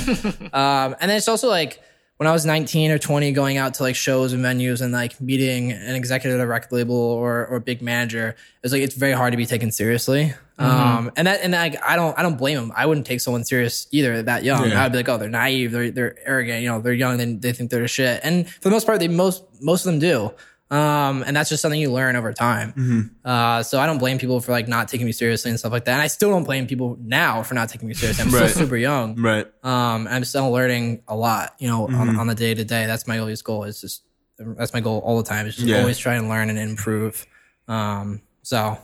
[0.53, 1.81] um, and then it's also like
[2.17, 5.19] when I was 19 or 20, going out to like shows and venues and like
[5.21, 8.35] meeting an executive at a record label or or a big manager.
[8.63, 10.33] It's like it's very hard to be taken seriously.
[10.59, 12.73] Um, and that and like I don't I don't blame them.
[12.75, 14.69] I wouldn't take someone serious either that young.
[14.69, 14.83] Yeah.
[14.83, 17.53] I'd be like, oh, they're naive, they're they're arrogant, you know, they're young, they they
[17.53, 18.19] think they're the shit.
[18.23, 20.33] And for the most part, they most most of them do.
[20.69, 23.15] Um, and that's just something you learn over time.
[23.23, 25.85] Uh, so I don't blame people for like not taking me seriously and stuff like
[25.85, 25.93] that.
[25.93, 28.25] And I still don't blame people now for not taking me seriously.
[28.25, 28.49] I'm Right.
[28.49, 29.15] still super young.
[29.21, 29.47] right.
[29.63, 32.85] Um, I'm still learning a lot, you know, on, on the day to day.
[32.85, 33.63] That's my always goal.
[33.63, 34.03] Is just
[34.39, 35.47] that's my goal all the time.
[35.47, 35.79] Is just Yeah.
[35.79, 37.25] always try and learn and improve.
[37.69, 38.77] Um, so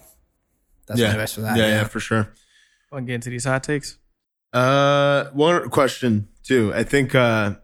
[0.87, 1.11] that's my Yeah.
[1.11, 1.57] advice for that.
[1.57, 2.29] yeah, yeah, for sure.
[2.93, 3.97] Want to get into these hot takes?
[4.53, 6.71] Uh, one question too.
[6.73, 7.13] I think.
[7.13, 7.55] Uh,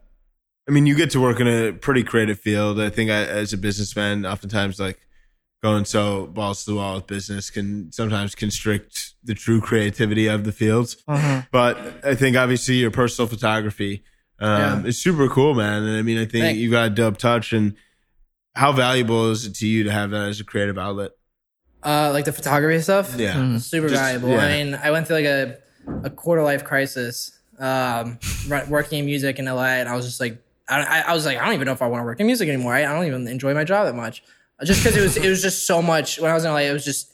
[0.70, 2.80] I mean, you get to work in a pretty creative field.
[2.80, 5.00] I think I, as a businessman, oftentimes like
[5.64, 10.44] going so balls to the wall with business can sometimes constrict the true creativity of
[10.44, 10.94] the field.
[11.50, 14.04] But I think obviously your personal photography
[14.38, 15.82] um, is super cool, man.
[15.82, 17.52] And I mean, I think Thank- you got a dope touch.
[17.52, 17.74] And
[18.54, 21.10] how valuable is it to you to have that as a creative outlet?
[21.82, 23.16] Uh, like the photography stuff.
[23.18, 23.58] Yeah.
[23.58, 24.28] super Just- valuable.
[24.28, 24.38] yeah.
[24.38, 25.58] I mean, I went through like a
[26.04, 28.20] a quarter life crisis, um,
[28.68, 30.40] working in music in LA, and I was just like,
[30.70, 32.26] I, I- I was like, I don't even know if I want to work in
[32.26, 32.74] music anymore.
[32.74, 34.22] I, I don't even enjoy my job that much,
[34.64, 36.18] just because it was it was just so much.
[36.18, 37.12] When I was in LA, it was just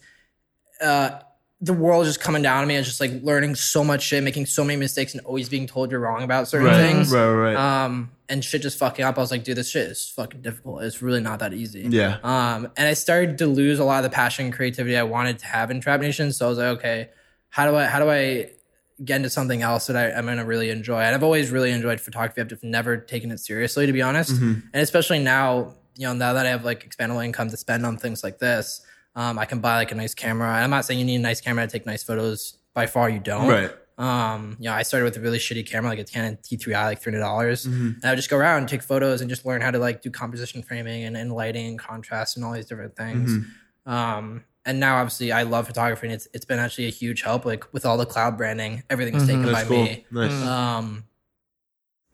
[0.80, 1.18] uh,
[1.60, 2.74] the world just coming down to me.
[2.74, 5.66] I was just like learning so much shit, making so many mistakes, and always being
[5.66, 7.10] told you're wrong about certain Right, things.
[7.12, 7.56] right, right.
[7.84, 9.16] Um, and shit just fucking up.
[9.16, 10.82] I was like, dude, this shit is fucking difficult.
[10.82, 11.86] It's really not that easy.
[11.88, 12.18] Yeah.
[12.24, 15.38] Um, and I started to lose a lot of the passion and creativity I wanted
[15.38, 16.32] to have in Trap Nation.
[16.32, 17.08] So I was like, okay,
[17.48, 18.50] how do I how do I
[19.04, 21.00] get into something else that I, I'm gonna really enjoy?
[21.00, 22.40] And I've always really enjoyed photography.
[22.40, 24.32] I've just never taken it seriously, to be honest.
[24.32, 24.60] Mm-hmm.
[24.72, 27.96] And especially now, you know, now that I have like expandable income to spend on
[27.96, 28.82] things like this,
[29.14, 30.48] um, I can buy like a nice camera.
[30.48, 32.58] And I'm not saying you need a nice camera to take nice photos.
[32.74, 33.48] By far, you don't.
[33.48, 33.70] Right.
[33.98, 37.00] Um, you know, I started with a really shitty camera, like a Canon T3i, like
[37.00, 37.86] three hundred dollars, Mm-hmm.
[37.86, 40.02] and I would just go around and take photos and just learn how to like
[40.02, 43.30] do composition framing and, and lighting and contrast and all these different things.
[43.30, 43.90] Mm-hmm.
[43.90, 47.44] Um, and now obviously I love photography and it's it's been actually a huge help.
[47.46, 49.84] Like with all the Kloud branding, everything's taken by cool.
[49.84, 50.04] me.
[50.10, 50.32] Nice.
[50.42, 51.04] Um,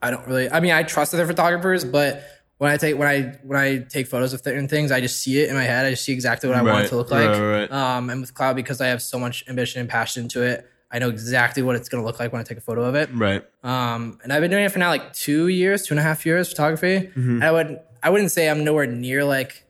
[0.01, 0.49] I don't really.
[0.49, 2.23] I mean, I trust other photographers, but
[2.59, 5.41] when I take when I when I take photos of certain things, I just see
[5.41, 5.85] it in my head.
[5.85, 7.27] I just see exactly what I want it to look like.
[7.29, 7.71] right, right.
[7.71, 10.99] Um, and with Kloud, because I have so much ambition and passion to it, I
[10.99, 13.09] know exactly what it's going to look like when I take a photo of it.
[13.11, 13.43] Right.
[13.63, 16.25] Um, and I've been doing it for now like two years, two and a half
[16.25, 17.07] years photography.
[17.07, 17.35] Mm-hmm.
[17.35, 19.62] And I would I wouldn't say I'm nowhere near like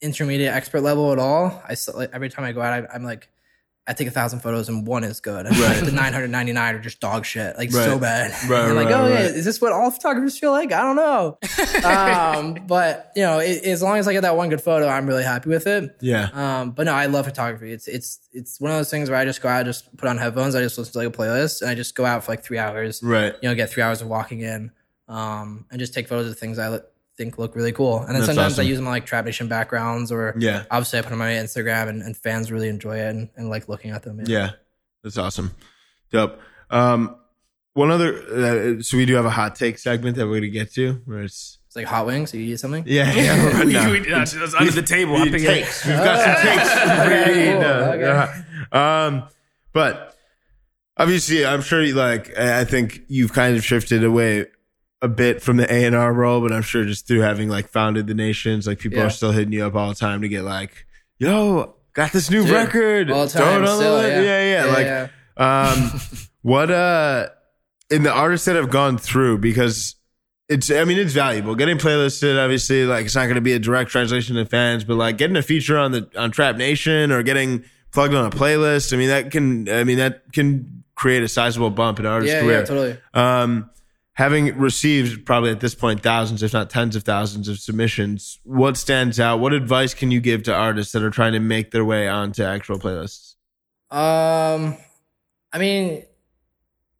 [0.00, 1.62] intermediate expert level at all.
[1.66, 3.28] I still, like, every time I go out, I, I'm like.
[3.88, 5.46] I take a thousand photos and one is good.
[5.46, 5.82] Right.
[5.82, 8.32] the 999 are just dog shit, like so bad.
[8.46, 10.72] Right, like, right, oh yeah, is this what all photographers feel like?
[10.72, 11.38] I don't know.
[11.88, 15.06] um, but you know, it, as long as I get that one good photo, I'm
[15.06, 15.96] really happy with it.
[16.02, 16.28] Yeah.
[16.34, 17.72] Um, but no, I love photography.
[17.72, 20.18] It's it's it's one of those things where I just go out, just put on
[20.18, 22.44] headphones, I just listen to like a playlist, and I just go out for like
[22.44, 23.02] three hours.
[23.02, 23.34] Right.
[23.40, 24.70] You know, get three hours of walking in,
[25.08, 26.80] um, and just take photos of things I
[27.18, 27.98] think look really cool.
[27.98, 30.64] And then That's sometimes I use them on like Trap Nation backgrounds, or Yeah.
[30.70, 33.50] obviously I put them on my Instagram, and, and fans really enjoy it and, and
[33.50, 34.20] like looking at them.
[34.24, 34.52] Yeah.
[35.04, 35.54] That's awesome.
[36.10, 36.40] Dope.
[36.70, 37.16] Um,
[37.74, 38.14] one other,
[38.78, 41.00] uh, so we do have a hot take segment that we're going to get to
[41.04, 42.30] where it's, It's like hot wings.
[42.30, 42.82] So you eat something.
[42.86, 43.90] yeah, yeah, We- no.
[43.92, 45.16] we- that's- that's under the table.
[45.16, 45.86] I We pick it- takes.
[45.86, 46.72] We've got some takes.
[46.72, 47.62] Okay, cool.
[47.62, 48.42] Uh, Okay.
[48.72, 49.28] uh, um,
[49.72, 50.16] but
[50.96, 52.36] obviously, I'm sure you like.
[52.38, 54.46] I I think you've kind of shifted away
[55.02, 57.68] a bit from the A and R role, but I'm sure just through having like
[57.68, 59.06] founded the nations, like people Yeah.
[59.06, 60.86] are still hitting you up all the time to get like,
[61.18, 64.20] "Yo, got this new Dude, record." all time, still, yeah.
[64.20, 64.66] yeah, yeah.
[64.66, 66.00] Yeah, Like, um,
[66.42, 67.28] what uh,
[67.90, 69.94] in the artists that have gone through because.
[70.50, 71.54] It's, I mean, it's valuable.
[71.54, 74.94] Getting playlisted, obviously, like it's not going to be a direct translation to fans, but
[74.94, 78.94] like getting a feature on the on Trap Nation or getting plugged on a playlist.
[78.94, 82.32] I mean, that can, I mean, that can create a sizable bump in an artist's
[82.32, 82.58] Yeah, career.
[82.60, 82.98] yeah, totally.
[83.12, 83.68] Um,
[84.18, 88.76] having received probably at this point thousands, if not tens of thousands of submissions, what
[88.76, 89.38] stands out?
[89.38, 92.42] What advice can you give to artists that are trying to make their way onto
[92.42, 93.36] actual playlists?
[93.92, 94.76] Um,
[95.52, 96.02] I mean,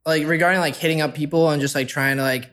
[0.07, 2.51] like regarding like hitting up people and just like trying to like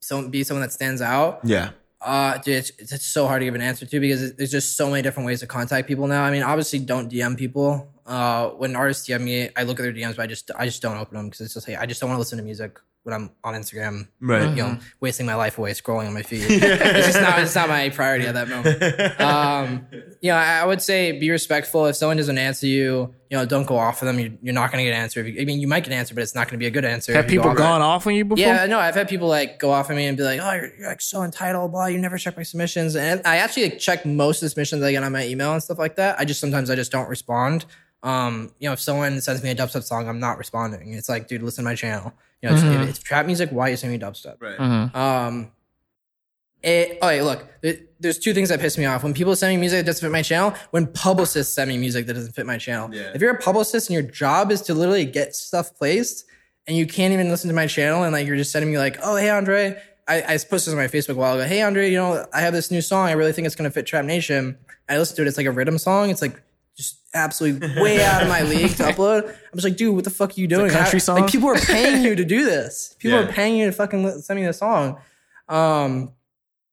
[0.00, 1.38] so, be someone that stands out.
[1.44, 4.76] Yeah, Uh, dude, it's, it's so hard to give an answer to because there's just
[4.76, 6.24] so many different ways to contact people now.
[6.24, 7.88] I mean, obviously, don't DM people.
[8.04, 10.82] Uh, when artists DM me, I look at their DMs, but I just I just
[10.82, 12.80] don't open them because it's just like I just don't want to listen to music
[13.08, 14.08] when I'm on Instagram.
[14.20, 14.50] Right.
[14.50, 16.42] You know, wasting my life away scrolling on my feed.
[16.48, 19.18] it's just not it's not my priority at that moment.
[19.28, 19.86] Um,
[20.20, 21.86] you know, I I would say be respectful.
[21.86, 24.18] If someone doesn't answer you, you know, don't go off of them.
[24.18, 25.20] You, you're not going to get an answer.
[25.20, 26.66] If you, I mean, you might get an answer, but it's not going to be
[26.66, 27.12] a good answer.
[27.14, 28.44] Have if you go people off- gone off on you before?
[28.44, 30.76] yeah, no, I've had people like go off on me and be like, "Oh, you're,
[30.78, 31.86] you're like so entitled, blah.
[31.86, 34.92] You never check my submissions." And I actually like, check most of the submissions I
[34.92, 36.18] get on my email and stuff like that.
[36.18, 37.64] I just sometimes I just don't respond.
[38.02, 40.92] Um, you know, if someone sends me a dubstep song, I'm not responding.
[40.94, 42.12] It's like, dude, listen to my channel.
[42.42, 44.36] You know, it's- if it's trap music, why are you sending me dubstep?
[44.40, 44.58] right.
[44.94, 45.50] Um,
[46.62, 49.02] it, okay, look, there- there's two things that piss me off.
[49.04, 52.06] When people send me music that doesn't fit my channel, when publicists send me music
[52.06, 52.88] that doesn't fit my channel.
[52.92, 53.10] Yeah.
[53.14, 56.24] If you're a publicist and your job is to literally get stuff placed
[56.66, 58.98] and you can't even listen to my channel and like you're just sending me like,
[59.02, 61.44] oh, hey, Andre, I, I posted this on my Facebook a while ago.
[61.46, 63.08] Hey, Andre, you know, I have this new song.
[63.08, 64.56] I really think it's going to fit Trap Nation.
[64.88, 65.28] I listened to it.
[65.28, 66.10] It's like a rhythm song.
[66.10, 66.40] It's like
[66.78, 69.24] just absolutely way out of my league to upload.
[69.28, 70.70] I'm just like, dude, what the fuck are you doing?
[70.70, 71.20] country song?
[71.20, 72.94] Like people are paying you to do this.
[73.00, 73.24] People Yeah.
[73.26, 74.98] are paying you to fucking send me the song.
[75.48, 76.12] Um,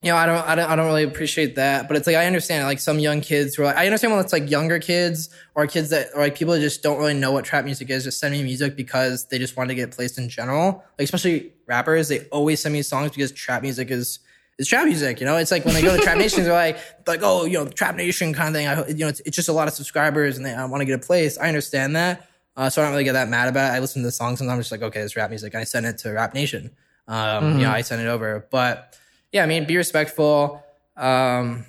[0.02, 2.28] you know, I don't, I don't, I don't really appreciate that, but it's like I
[2.28, 5.30] understand like some young kids who are like, I understand when it's like younger kids
[5.56, 8.04] or kids that or like people that just don't really know what trap music is,
[8.04, 10.84] just send me music because they just want to get placed in general.
[11.00, 14.20] Like especially rappers, they always send me songs because trap music is
[14.58, 15.20] is trap music.
[15.20, 16.78] You know, it's like when they go to Trap Nation, they're like,
[17.08, 18.68] like oh, you know, Trap Nation kind of thing.
[18.68, 20.96] I, you know, it's, it's just a lot of subscribers and they want to get
[20.96, 21.38] a place.
[21.38, 23.76] I understand that, uh, so I don't really get that mad about it.
[23.76, 25.66] I listen to the songs and I'm just like, okay, it's rap music, and I
[25.66, 26.72] send it to Rap Nation.
[27.08, 28.98] Um, you know, I send it over, but
[29.32, 30.64] yeah, I mean, be respectful.
[30.98, 31.66] Um,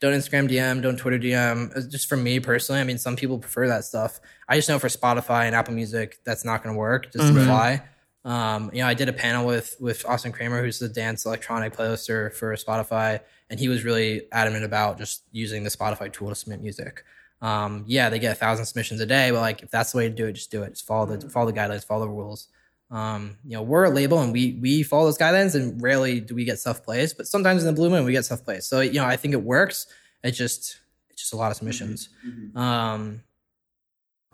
[0.00, 1.90] don't Instagram DM, don't Twitter DM.
[1.90, 4.20] Just for me personally, I mean, some people prefer that stuff.
[4.48, 7.12] I just know for Spotify and Apple Music, that's not going to work.
[7.12, 7.82] Just to fly.
[8.28, 11.74] Um, you know, I did a panel with with Austin Kramer, who's the dance electronic
[11.74, 16.34] playlister for Spotify, and he was really adamant about just using the Spotify tool to
[16.34, 17.04] submit music.
[17.40, 20.08] Um, yeah, they get a thousand submissions a day, but like if that's the way
[20.10, 20.70] to do it, just do it.
[20.74, 22.48] Just follow the follow the guidelines, follow the rules.
[22.90, 26.34] Um, you know, we're a label and we we follow those guidelines, and rarely do
[26.34, 28.68] we get stuff placed, but sometimes in the blue moon we get stuff placed.
[28.68, 29.86] So you know, I think it works.
[30.22, 32.10] It just it's just a lot of submissions.
[32.54, 33.22] Um,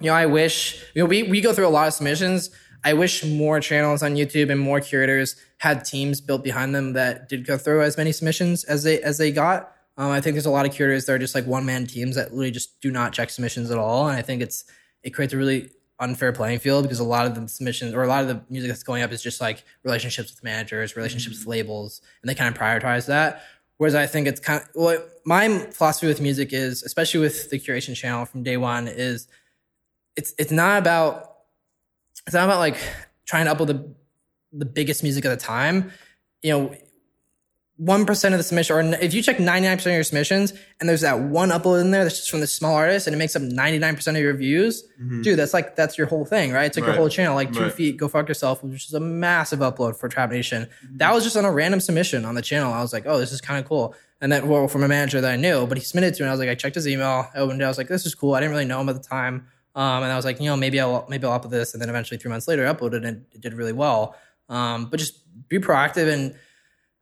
[0.01, 2.51] you know, I wish you know we we go through a lot of submissions.
[2.85, 7.28] I wish more channels on YouTube and more curators had teams built behind them that
[7.30, 9.72] did go through as many submissions as they as they got.
[9.97, 12.16] Um, I think there's a lot of curators that are just like one man teams
[12.16, 14.64] that literally just do not check submissions at all, and I think it's
[15.03, 15.70] it creates a really
[16.01, 18.68] unfair playing field because a lot of the submissions or a lot of the music
[18.68, 22.55] that's going up is just like relationships with managers, relationships with labels, and they kind
[22.55, 23.45] of prioritize that.
[23.78, 27.59] Whereas I think it's kind of what my philosophy with music is, especially with the
[27.59, 29.26] curation channel from day one, is
[30.16, 31.34] it's it's not about
[32.27, 32.77] it's not about like
[33.27, 33.95] trying to upload the
[34.53, 35.91] the biggest music at the time.
[36.43, 36.75] You know,
[37.77, 40.53] one percent of the submission, or if you check ninety nine percent of your submissions,
[40.79, 43.18] and there's that one upload in there that's just from the small artist, and it
[43.18, 45.22] makes up ninety nine percent of your views, mm-hmm.
[45.22, 46.66] dude, that's like that's your whole thing, right?
[46.66, 46.93] It's like Right.
[46.93, 47.72] your whole channel, like two Right.
[47.72, 50.64] feet, go fuck yourself, which is a massive upload for Trap Nation.
[50.85, 50.99] Mm-hmm.
[50.99, 52.72] That was just on a random submission on the channel.
[52.72, 53.95] I was like, oh, this is kind of cool.
[54.20, 56.31] And then, well, from a manager that I knew, but he submitted to, me, and
[56.31, 58.14] I was like, I checked his email, I opened it, I was like, this is
[58.14, 58.35] cool.
[58.35, 59.49] I didn't really know him at the time.
[59.75, 61.89] Um, and I was like, you know, maybe I'll maybe I'll upload this, and then
[61.89, 64.16] eventually three months later, I uploaded it and it did really well.
[64.49, 66.35] Um, but just be proactive, and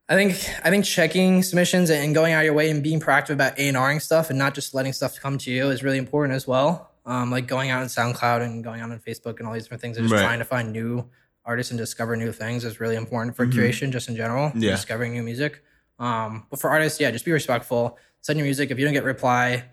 [0.08, 0.32] I think
[0.64, 3.68] I think checking submissions and going out of your way and being proactive about A
[3.68, 6.46] and Ring stuff, and not just letting stuff come to you is really important as
[6.46, 6.90] well.
[7.04, 9.80] Um, like going out on SoundCloud and going out on Facebook and all these different
[9.82, 10.24] things, and just Right.
[10.24, 11.08] trying to find new
[11.44, 14.48] artists and discover new things is really important for curation, just in general.
[14.50, 14.60] Mm-hmm.
[14.62, 14.70] Yeah.
[14.70, 15.62] discovering new music.
[15.98, 17.98] Um, but for artists, yeah, just be respectful.
[18.20, 18.70] Send your music.
[18.70, 19.64] If you don't get reply,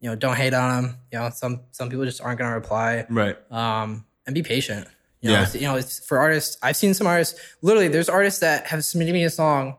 [0.00, 0.96] you know, don't hate on them.
[1.12, 3.06] You know, some some people just aren't gonna reply.
[3.08, 3.36] Right.
[3.50, 4.86] Um, and be patient.
[5.20, 5.42] You know, Yeah.
[5.42, 6.56] it's, you know, it's for artists.
[6.62, 7.40] I've seen some artists.
[7.62, 9.76] Literally, there's artists that have submitted me a song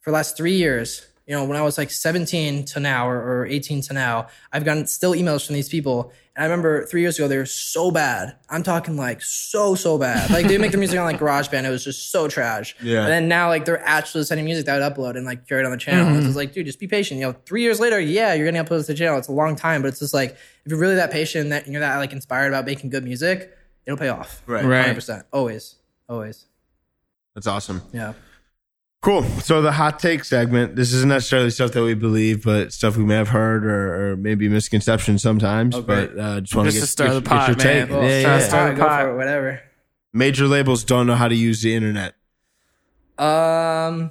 [0.00, 1.06] for the last three years.
[1.30, 4.64] You know, when I was like 17 to now or, or 18 to now, I've
[4.64, 6.12] gotten still emails from these people.
[6.34, 8.34] And I remember three years ago, they were so bad.
[8.48, 10.28] I'm talking like so, so bad.
[10.30, 11.62] Like they make their music on like GarageBand.
[11.62, 12.74] It was just so trash.
[12.82, 13.02] Yeah.
[13.02, 15.64] And then now like they're actually sending music that I would upload and like curate
[15.64, 16.06] on the channel.
[16.06, 16.16] Mm-hmm.
[16.16, 17.20] It's just like, dude, just be patient.
[17.20, 19.16] You know, three years later, yeah, you're gonna upload this to the channel.
[19.16, 21.78] It's a long time, but it's just like if you're really that patient that you're
[21.78, 23.56] that like inspired about making good music,
[23.86, 24.42] it'll pay off.
[24.46, 24.64] Right.
[24.64, 24.96] Right.
[24.96, 25.22] 100%.
[25.32, 25.76] Always.
[26.08, 26.46] Always.
[27.36, 27.82] That's awesome.
[27.92, 28.14] Yeah.
[29.02, 29.22] Cool.
[29.40, 30.76] So the hot take segment.
[30.76, 34.16] This isn't necessarily stuff that we believe, but stuff we may have heard or, or
[34.16, 35.74] maybe misconceptions sometimes.
[35.74, 35.86] great.
[36.14, 37.86] but uh, just want to to get, stir get- the get your man.
[37.86, 37.90] take.
[37.90, 38.38] Well, Yeah, stir- yeah.
[38.40, 39.02] stir- Alright, go pot.
[39.02, 39.60] for it, whatever.
[40.12, 42.14] Major labels don't know how to use the internet.
[43.16, 44.10] Um,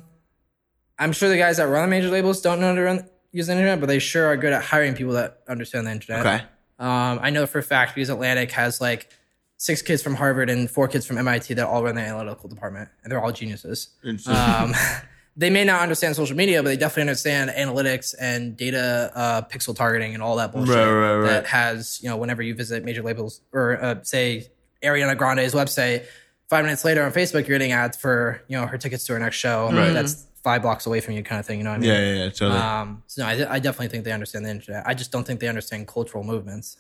[0.98, 3.48] I'm sure the guys that run the major labels don't know how to run, use
[3.48, 6.26] the internet, but they sure are good at hiring people that understand the internet.
[6.26, 6.44] Okay.
[6.80, 9.12] Um, I know for a fact because Atlantic has like
[9.60, 12.90] six kids from Harvard and four kids from MIT that all run the analytical department,
[13.04, 13.90] and they're all geniuses.
[14.26, 14.74] Um,
[15.38, 19.76] they may not understand social media, but they definitely understand analytics and data, uh, pixel
[19.76, 21.28] targeting, and all that bullshit Right, right, right.
[21.28, 24.48] that has you know whenever you visit major labels or uh, say
[24.82, 26.06] Ariana Grande's website,
[26.50, 29.20] five minutes later on Facebook, you're getting ads for you know her tickets to her
[29.20, 29.70] next show.
[29.72, 31.58] That's five blocks away from you, kind of thing.
[31.58, 31.90] You know what I mean?
[31.90, 32.30] yeah, yeah, yeah.
[32.30, 32.60] Totally.
[32.60, 34.84] Um, so no, I, I definitely think they understand the internet.
[34.88, 36.78] I just don't think they understand cultural movements.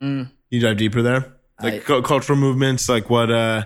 [0.00, 1.34] you dive deeper there?
[1.60, 3.64] Like I- cultural movements, like what uh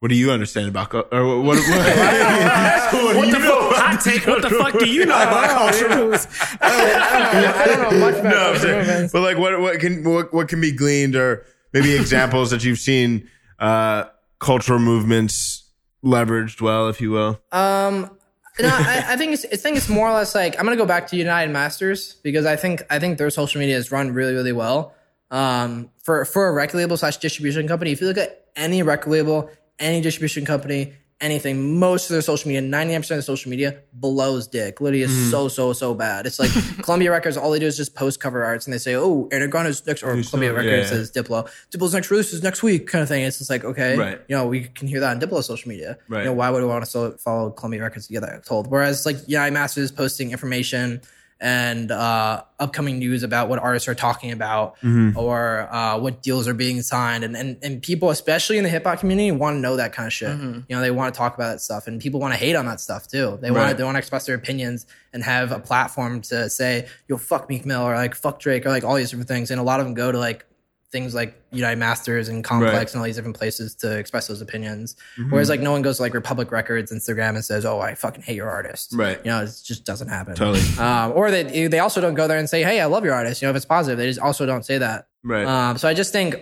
[0.00, 1.66] what do you understand about cul- or what what, what,
[2.92, 3.76] what, What do the you know fuck?
[3.82, 4.26] Hot take.
[4.26, 6.26] What the fuck do you know about culture moves?
[6.60, 9.12] I don't know much about No, I'm cultural saying- movements.
[9.12, 12.78] but like what what can what, what can be gleaned or maybe examples that you've
[12.78, 13.28] seen
[13.58, 14.04] uh
[14.40, 15.70] cultural movements
[16.04, 17.40] leveraged well, if you will.
[17.52, 18.10] Um,
[18.58, 20.84] no, I, I think it's I think it's more or less like I'm gonna go
[20.86, 24.34] back to United Masters because I think I think their social media is run really
[24.34, 24.94] really well.
[25.32, 29.10] Um, for for a record label slash distribution company, if you look at any record
[29.10, 33.78] label, any distribution company, anything, most of their social media, 99% of the social media
[33.94, 34.80] blows dick.
[34.82, 36.26] Literally is so so so bad.
[36.26, 36.50] It's like
[36.82, 39.48] Columbia Records, all they do is just post cover arts and they say, oh, Ariana
[39.48, 40.98] Grande's next, or Columbia yeah, Records yeah.
[40.98, 43.24] says Diplo, Diplo's next release is next week, kind of thing.
[43.24, 44.20] It's just like okay, Right.
[44.28, 45.96] you know, we can hear that on Diplo's social media.
[46.08, 46.20] Right.
[46.20, 48.66] You know, why would we want to follow Columbia Records to get that told?
[48.66, 51.00] Whereas like United Masters posting information
[51.42, 54.76] and uh, upcoming news about what artists are talking about
[55.16, 58.84] or uh, what deals are being signed, and, and and people, especially in the hip
[58.84, 60.30] hop community, want to know that kind of shit.
[60.38, 62.66] You know, they want to talk about that stuff, and people want to hate on
[62.66, 63.38] that stuff too.
[63.42, 63.70] They want Right.
[63.72, 67.48] to they want to express their opinions and have a platform to say, "Yo, fuck
[67.50, 69.50] Meek Mill" or like "fuck Drake" or like all these different things.
[69.50, 70.46] And a lot of them go to like
[70.92, 72.92] things like United Masters and Complex Right.
[72.92, 74.94] and all these different places to express those opinions.
[75.30, 78.22] Whereas like no one goes to like Republic Records Instagram and says, "Oh, I fucking
[78.22, 79.18] hate your artist." Right.
[79.24, 80.34] You know, it just doesn't happen.
[80.34, 80.60] Totally.
[80.78, 83.42] Um, or they they also don't go there and say, "Hey, I love your artist."
[83.42, 85.06] You know, if it's positive, they just also don't say that.
[85.24, 85.46] Right.
[85.46, 86.36] Um, so I just think,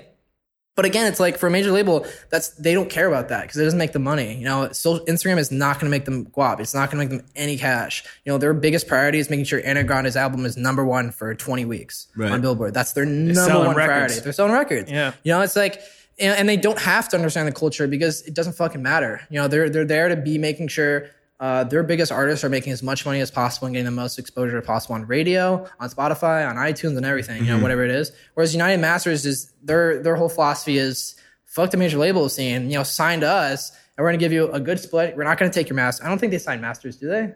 [0.81, 3.59] But again, it's like for a major label, that's they don't care about that because
[3.59, 4.35] it doesn't make them money.
[4.39, 6.59] You know, so Instagram is not going to make them go up.
[6.59, 8.03] It's not going to make them any cash.
[8.25, 11.35] You know, their biggest priority is making sure Ariana Grande's album is number one for
[11.35, 12.33] 20 weeks Right.
[12.33, 12.73] on Billboard.
[12.73, 13.87] That's their number one records.
[13.87, 14.21] priority.
[14.21, 14.91] They're selling records.
[14.91, 15.13] Yeah.
[15.23, 15.83] You know, it's like,
[16.19, 19.21] and, and they don't have to understand the culture because it doesn't fucking matter.
[19.29, 21.11] You know, they're they're there to be making sure
[21.41, 24.19] uh, their biggest artists are making as much money as possible and getting the most
[24.19, 27.45] exposure possible on radio, on Spotify, on iTunes, and everything.
[27.45, 28.13] You know, whatever it is.
[28.35, 31.17] Whereas United Masters is their their whole philosophy is
[31.47, 32.71] fuck the major label scene.
[32.71, 35.17] You know, sign to us, and we're gonna give you a good split.
[35.17, 36.05] We're not gonna take your master.
[36.05, 37.33] I don't think they sign masters, do they?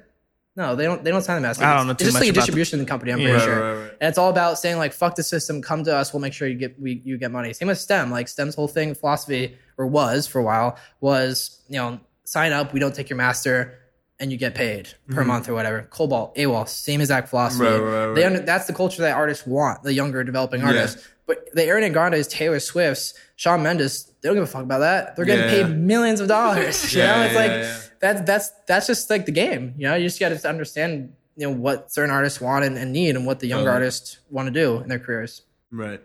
[0.57, 1.03] No, they don't.
[1.03, 1.65] They don't sign the masters.
[1.65, 3.11] I don't know It's just like a about the- distribution company.
[3.11, 3.31] I'm Yeah.
[3.31, 3.61] pretty Right, sure.
[3.75, 3.91] right, right.
[4.03, 6.47] And it's all about saying like, fuck the system, come to us, we'll make sure
[6.47, 7.53] you get we you get money.
[7.55, 8.11] Same with STEM.
[8.13, 12.73] Like STEM's whole thing, philosophy, or was for a while, was you know, sign up,
[12.73, 13.79] we don't take your master,
[14.21, 15.83] and you get paid per month or whatever.
[15.91, 17.65] Kobalt, AWAL, same exact philosophy.
[17.65, 17.85] Mm-hmm.
[17.85, 18.33] Right, right, They right.
[18.33, 21.07] under, that's the culture that artists want, the younger developing artists.
[21.27, 25.17] But the Ariana Grande's, Taylor Swift's, Shawn Mendes, they don't give a fuck about that.
[25.17, 25.75] They're getting Yeah, paid yeah.
[25.75, 26.93] millions of dollars.
[26.95, 27.79] You Yeah, know, it's yeah, like yeah.
[28.01, 29.75] that's that's that's just like the game.
[29.79, 32.93] You know, you just got to understand you know what certain artists want and, and
[32.93, 33.75] need, and what the younger Totally.
[33.87, 35.43] artists want to do in their careers.
[35.73, 36.01] Right.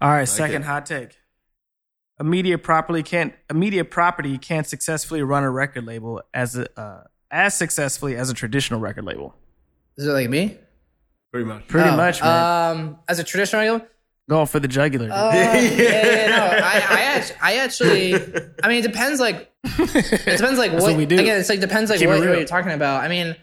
[0.00, 0.66] All right, second it.
[0.66, 1.18] hot take.
[2.18, 6.80] A media properly can't a media property can't successfully run a record label as a
[6.80, 9.34] uh, as successfully as a traditional record label.
[9.96, 10.56] Is it like me?
[11.32, 11.66] Pretty much.
[11.66, 12.76] Pretty Oh, much, man.
[12.76, 13.86] Um, as a traditional idol,
[14.28, 15.10] Going for the jugular.
[15.10, 16.44] Uh, yeah, yeah, no.
[16.44, 18.14] I, I, actually, I actually,
[18.62, 19.18] I mean, it depends.
[19.18, 20.58] Like, it depends.
[20.58, 21.18] Like, what, what we do.
[21.18, 21.90] Again, it's like depends.
[21.90, 22.28] Like, what, real.
[22.28, 23.02] what you're talking about.
[23.02, 23.34] I mean,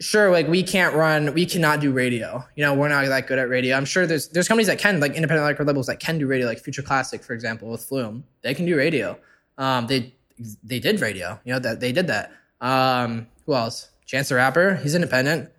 [0.00, 0.30] sure.
[0.30, 1.34] Like, we can't run.
[1.34, 2.44] We cannot do radio.
[2.54, 3.76] You know, we're not that good at radio.
[3.76, 6.46] I'm sure there's there's companies that can, like independent record labels that can do radio,
[6.46, 8.24] like Future Classic, for example, with Flume.
[8.42, 9.18] They can do radio.
[9.58, 10.14] Um, they
[10.62, 11.40] they did radio.
[11.44, 12.32] You know that they did that.
[12.60, 13.88] Um, who else?
[14.06, 14.76] Chance the Rapper.
[14.76, 15.50] He's independent.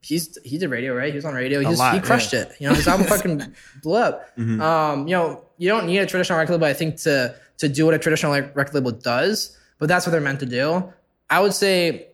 [0.00, 1.10] He's he did radio, right?
[1.10, 1.60] He was on radio.
[1.60, 2.52] He, lot, he crushed it.
[2.60, 4.30] You know, his album fucking blew up.
[4.38, 7.86] Um, you know, you don't need a traditional record label, I think, to to do
[7.86, 10.92] what a traditional like, record label does, but that's what they're meant to do.
[11.30, 12.08] I would say,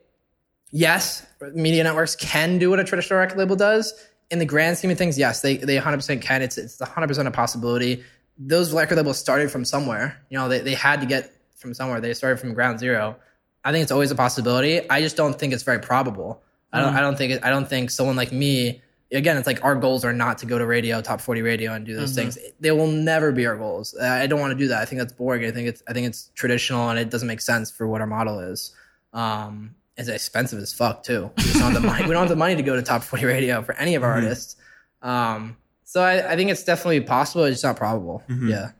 [0.72, 3.92] yes, media networks can do what a traditional record label does.
[4.30, 6.42] In the grand scheme of things, yes, they they 100% can.
[6.42, 8.02] It's it's 100% a possibility.
[8.38, 10.20] Those record labels started from somewhere.
[10.30, 12.00] You know, they, they had to get from somewhere.
[12.00, 13.16] They started from ground zero.
[13.64, 14.88] I think it's always a possibility.
[14.90, 16.42] I just don't think it's very probable.
[16.72, 16.94] I don't.
[16.94, 17.32] I don't think.
[17.32, 18.80] It, I don't think someone like me.
[19.12, 21.84] Again, it's like our goals are not to go to radio, top forty radio, and
[21.84, 22.38] do those things.
[22.60, 23.94] They will never be our goals.
[23.98, 24.80] I don't want to do that.
[24.80, 25.44] I think that's boring.
[25.44, 25.82] I think it's.
[25.86, 28.74] I think it's traditional, and it doesn't make sense for what our model is.
[29.12, 29.74] Um,
[30.08, 31.30] it's expensive as fuck too.
[31.38, 32.02] We don't have the money.
[32.04, 34.12] We don't have the money to go to top forty radio for any of our
[34.12, 34.56] artists.
[35.02, 37.44] Um, so I, I think it's definitely possible.
[37.44, 38.22] It's just not probable.
[38.28, 38.70] Yeah,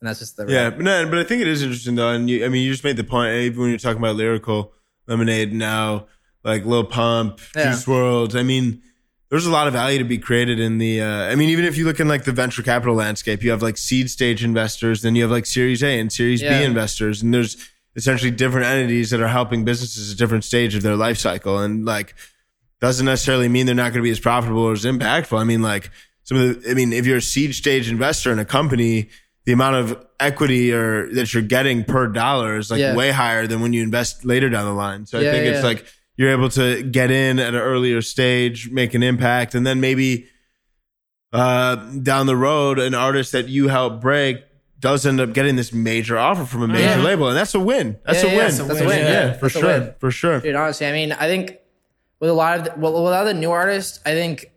[0.00, 2.28] and that's just the Yeah, but no, but I think it is interesting though, and
[2.28, 3.34] you, I mean, you just made the point.
[3.34, 4.72] Even when you're talking about lyrical
[5.06, 6.06] lemonade now,
[6.44, 7.70] like Lil Pump, Yeah.
[7.72, 8.34] Juice WRLD.
[8.38, 8.82] I mean,
[9.28, 11.02] there's a lot of value to be created in the.
[11.02, 13.62] Uh, I mean, even if you look in like the venture capital landscape, you have
[13.62, 16.58] like seed stage investors, then you have like Series A and Series Yeah.
[16.60, 17.56] B investors, and there's
[17.96, 21.84] essentially different entities that are helping businesses at different stage of their life cycle, and
[21.84, 22.14] like
[22.80, 25.38] doesn't necessarily mean they're not going to be as profitable or as impactful.
[25.38, 25.90] I mean, like
[26.24, 29.08] some of the, I mean, if you're a seed stage investor in a company,
[29.46, 32.94] the amount of equity or that you're getting per dollar is like Yeah.
[32.94, 35.06] way higher than when you invest later down the line.
[35.06, 35.86] So I Yeah, think it's like
[36.16, 40.26] you're able to get in at an earlier stage, make an impact, and then maybe
[41.32, 44.38] uh, down the road, an artist that you help break
[44.86, 47.02] does end up getting this major offer from a major Yeah.
[47.02, 47.98] label, and that's a win.
[48.04, 48.46] That's Yeah, a yeah, win.
[48.46, 48.98] that's a win.
[48.98, 50.40] Yeah, Yeah, for that's sure, for sure.
[50.40, 51.58] Dude, honestly, I mean, I think
[52.20, 54.50] with a lot of the, well, with a lot of the new artists, I think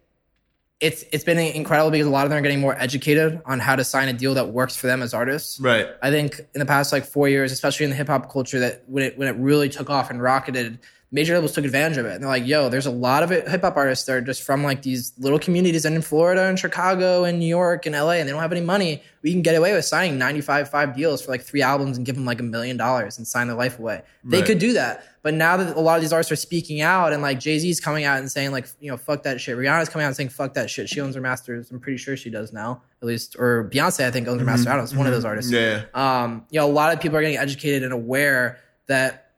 [0.80, 3.76] it's it's been incredible because a lot of them are getting more educated on how
[3.76, 5.60] to sign a deal that works for them as artists.
[5.60, 5.88] Right.
[6.02, 8.84] I think in the past like four years, especially in the hip hop culture, that
[8.88, 10.80] when it when it really took off and rocketed,
[11.12, 12.14] major labels took advantage of it.
[12.14, 14.64] And they're like, "Yo, there's a lot of hip hop artists that are just from
[14.64, 18.28] like these little communities and in Florida and Chicago and New York and LA, and
[18.28, 19.02] they don't have any money.
[19.24, 22.16] We can get away with signing 95 five deals for like three albums and give
[22.16, 24.04] them like a million dollars and sign their life away.
[24.24, 27.12] They could do that, but now that a lot of these artists are speaking out
[27.12, 29.58] and like Jay Z's coming out and saying like, you know, fuck that shit.
[29.58, 30.88] Rihanna's coming out and saying fuck that shit.
[30.90, 31.72] She owns her masters.
[31.72, 33.36] I'm pretty sure she does now, at least.
[33.40, 34.68] Or Beyonce, I think owns her masters.
[34.68, 34.84] I don't know.
[34.84, 35.82] It's one of those artists Yeah.
[35.96, 39.29] um, you know, a lot of people are getting educated and aware that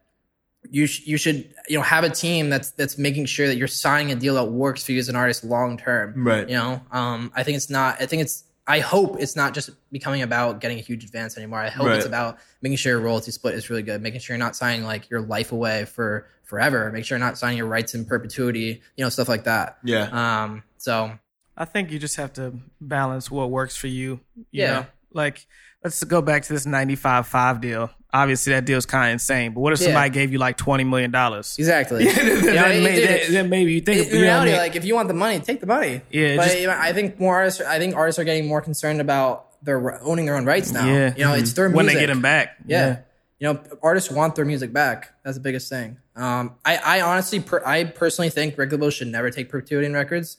[0.72, 3.68] you sh- you should you know have a team that's that's making sure that you're
[3.68, 6.14] signing a deal that works for you as an artist long term.
[6.26, 6.48] Right.
[6.50, 8.02] You know, um, I think it's not.
[8.02, 8.46] I think it's.
[8.68, 11.60] I hope it's not just becoming about getting a huge advance anymore.
[11.60, 11.98] I hope Right.
[11.98, 14.84] it's about making sure your royalty split is really good, making sure you're not signing
[14.84, 16.90] like your life away for forever.
[16.92, 18.82] Make sure you're not signing your rights in perpetuity.
[18.96, 19.78] You know, stuff like that.
[19.84, 20.44] Yeah.
[20.44, 20.64] Um.
[20.78, 21.12] So
[21.58, 24.22] I think you just have to balance what works for you.
[24.36, 24.72] you Yeah.
[24.74, 24.86] know?
[25.14, 25.46] Like,
[25.84, 27.90] let's go back to this 95 5 deal.
[28.14, 29.54] Obviously, that deal's kind of insane.
[29.54, 29.86] But what if Yeah.
[29.88, 31.14] somebody gave you like $20 million?
[31.14, 32.04] exactly.
[32.04, 34.52] You know, then, it- may- then- then maybe you think, in you know what I
[34.52, 34.58] mean?
[34.58, 36.02] like if you want the money, take the money.
[36.12, 37.62] Yeah, but just- I think more artists.
[37.62, 40.86] I think artists are getting more concerned about they're owning their own rights now.
[40.86, 41.14] Yeah.
[41.16, 41.78] you know, it's their music.
[41.78, 42.58] when they get them back.
[42.66, 43.00] Yeah.
[43.40, 45.14] You know, artists want their music back.
[45.24, 45.98] That's the biggest thing.
[46.16, 49.94] Um, I, I honestly, per, I personally think record labels should never take perpetuity in
[49.94, 50.38] records,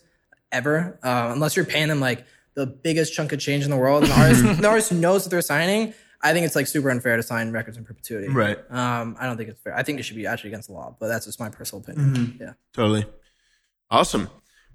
[0.53, 4.05] ever, uh, unless you're paying them like the biggest chunk of change in the world.
[4.05, 5.95] And the artist, the artist knows that they're signing.
[6.23, 8.29] I think it's like super unfair to sign records in perpetuity.
[8.29, 8.59] Right.
[8.71, 9.77] Um, I don't think it's fair.
[9.77, 12.39] I think it should be actually against the law, but that's just my personal opinion.
[12.41, 12.53] Yeah.
[12.73, 13.05] Totally.
[13.91, 14.29] Awesome.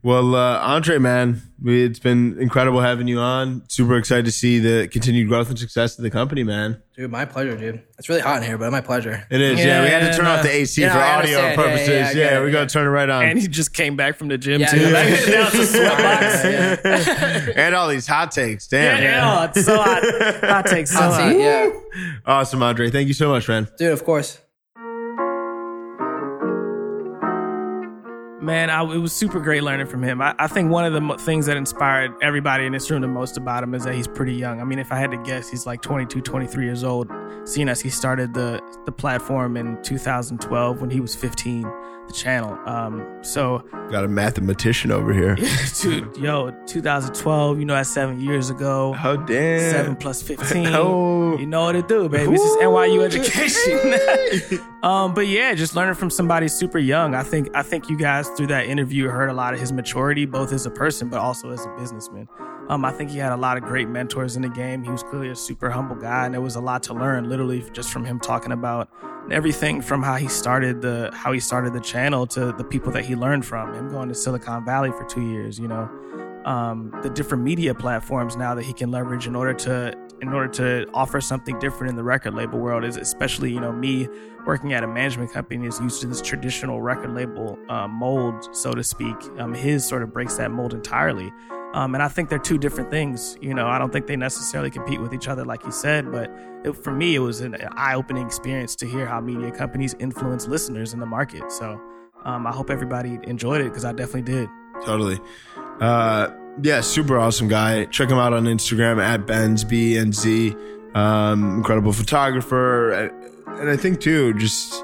[0.07, 3.63] Well, uh, Andre, man, we, it's been incredible having you on.
[3.67, 6.81] Super excited to see the continued growth and success of the company, man.
[6.95, 7.83] Dude, my pleasure, dude.
[7.99, 9.27] It's really hot in here, but my pleasure.
[9.29, 9.59] It is.
[9.59, 10.35] Yeah, we had to turn no.
[10.35, 11.43] off the AC Yeah, for I audio understand.
[11.43, 11.89] Yeah, yeah, purposes.
[11.89, 13.21] yeah, Yeah, I get it, we got to turn it right on.
[13.23, 14.79] And And, he just came back from the gym Yeah, too.
[14.79, 15.33] yeah, Like, yeah.
[15.33, 17.55] now it's a sweatbox.
[17.57, 17.69] Yeah.
[17.77, 18.71] all these hot takes.
[18.71, 19.03] Yeah, Damn.
[19.03, 20.03] yeah, it's so hot.
[20.45, 21.31] Hot takes so Hot hot.
[21.33, 21.69] seat, yeah.
[22.25, 22.89] Awesome, Andre.
[22.91, 23.67] Thank you so much, man.
[23.77, 24.39] Dude, of course.
[28.47, 30.21] Man, I, it was super great learning from him.
[30.21, 33.07] I, I think one of the mo- things that inspired everybody in this room the
[33.09, 34.61] most about him is that he's pretty young.
[34.61, 37.11] I mean, if I had to guess, he's like 22, 23 years old,
[37.43, 41.69] seeing as he started the, the platform in 2012 when he was 15,
[42.07, 42.57] the channel.
[42.65, 43.59] Um, so,
[43.91, 45.35] Got a mathematician over here.
[45.81, 48.95] dude, yo, 2012, you know, that's seven years ago.
[49.03, 49.71] Oh, damn.
[49.71, 50.67] Seven plus 15.
[50.77, 51.37] Oh.
[51.37, 52.31] You know what to do, baby.
[52.31, 54.59] This is NYU education.
[54.83, 57.15] um, but yeah, just learning from somebody super young.
[57.15, 60.25] I think I think you guys through that interview heard a lot of his maturity,
[60.25, 62.27] both as a person but also as a businessman.
[62.69, 64.83] Um, I think he had a lot of great mentors in the game.
[64.83, 67.63] He was clearly a super humble guy, and there was a lot to learn, literally
[67.71, 68.89] just from him talking about
[69.31, 73.05] everything from how he started the how he started the channel to the people that
[73.05, 73.73] he learned from.
[73.73, 75.89] Him going to Silicon Valley for two years, you know,
[76.47, 80.47] um, the different media platforms now that he can leverage in order to in order
[80.47, 84.07] to offer something different in the record label world is especially you know me
[84.45, 88.73] working at a management company is used to this traditional record label uh, mold so
[88.73, 91.31] to speak um, his sort of breaks that mold entirely
[91.73, 94.69] um, and i think they're two different things you know i don't think they necessarily
[94.69, 96.31] compete with each other like you said but
[96.63, 100.93] it, for me it was an eye-opening experience to hear how media companies influence listeners
[100.93, 101.79] in the market so
[102.25, 104.49] um, i hope everybody enjoyed it because i definitely did
[104.85, 105.19] Totally.
[105.79, 106.29] Uh,
[106.61, 107.85] yeah, super awesome guy.
[107.85, 110.55] Check him out on Instagram at Benz B N Z.
[110.93, 113.11] Um, incredible photographer, and,
[113.59, 114.83] and I think too, just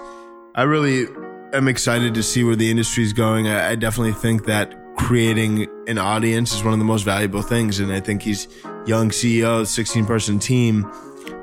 [0.53, 1.07] I really
[1.53, 3.47] am excited to see where the industry is going.
[3.47, 7.79] I, I definitely think that creating an audience is one of the most valuable things,
[7.79, 8.47] and I think he's
[8.85, 10.89] young CEO, 16 person team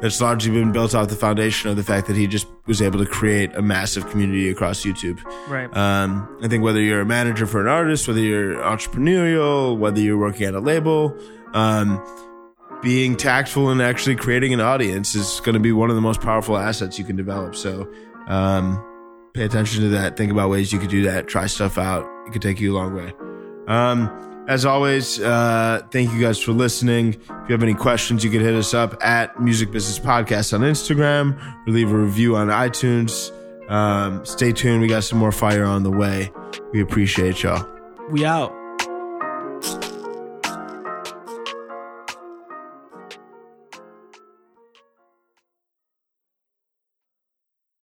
[0.00, 2.98] that's largely been built off the foundation of the fact that he just was able
[2.98, 5.20] to create a massive community across YouTube.
[5.48, 10.00] right Um, I think whether you're a manager for an artist, whether you're entrepreneurial, whether
[10.00, 11.14] you're working at a label,
[11.52, 12.02] um,
[12.82, 16.22] being tactful and actually creating an audience is going to be one of the most
[16.22, 17.54] powerful assets you can develop.
[17.54, 17.86] So,
[18.26, 18.82] um,
[19.34, 20.16] pay attention to that.
[20.16, 21.28] Think about ways you could do that.
[21.28, 22.08] Try stuff out.
[22.26, 23.12] It could take you a long way.
[23.70, 27.14] Um, as always, uh, thank you guys for listening.
[27.14, 30.62] If you have any questions, you can hit us up at Music Business Podcast on
[30.62, 33.30] Instagram or leave a review on iTunes.
[33.70, 34.80] Um, stay tuned.
[34.80, 36.32] We got some more fire on the way.
[36.72, 37.64] We appreciate y'all.
[38.10, 38.52] we out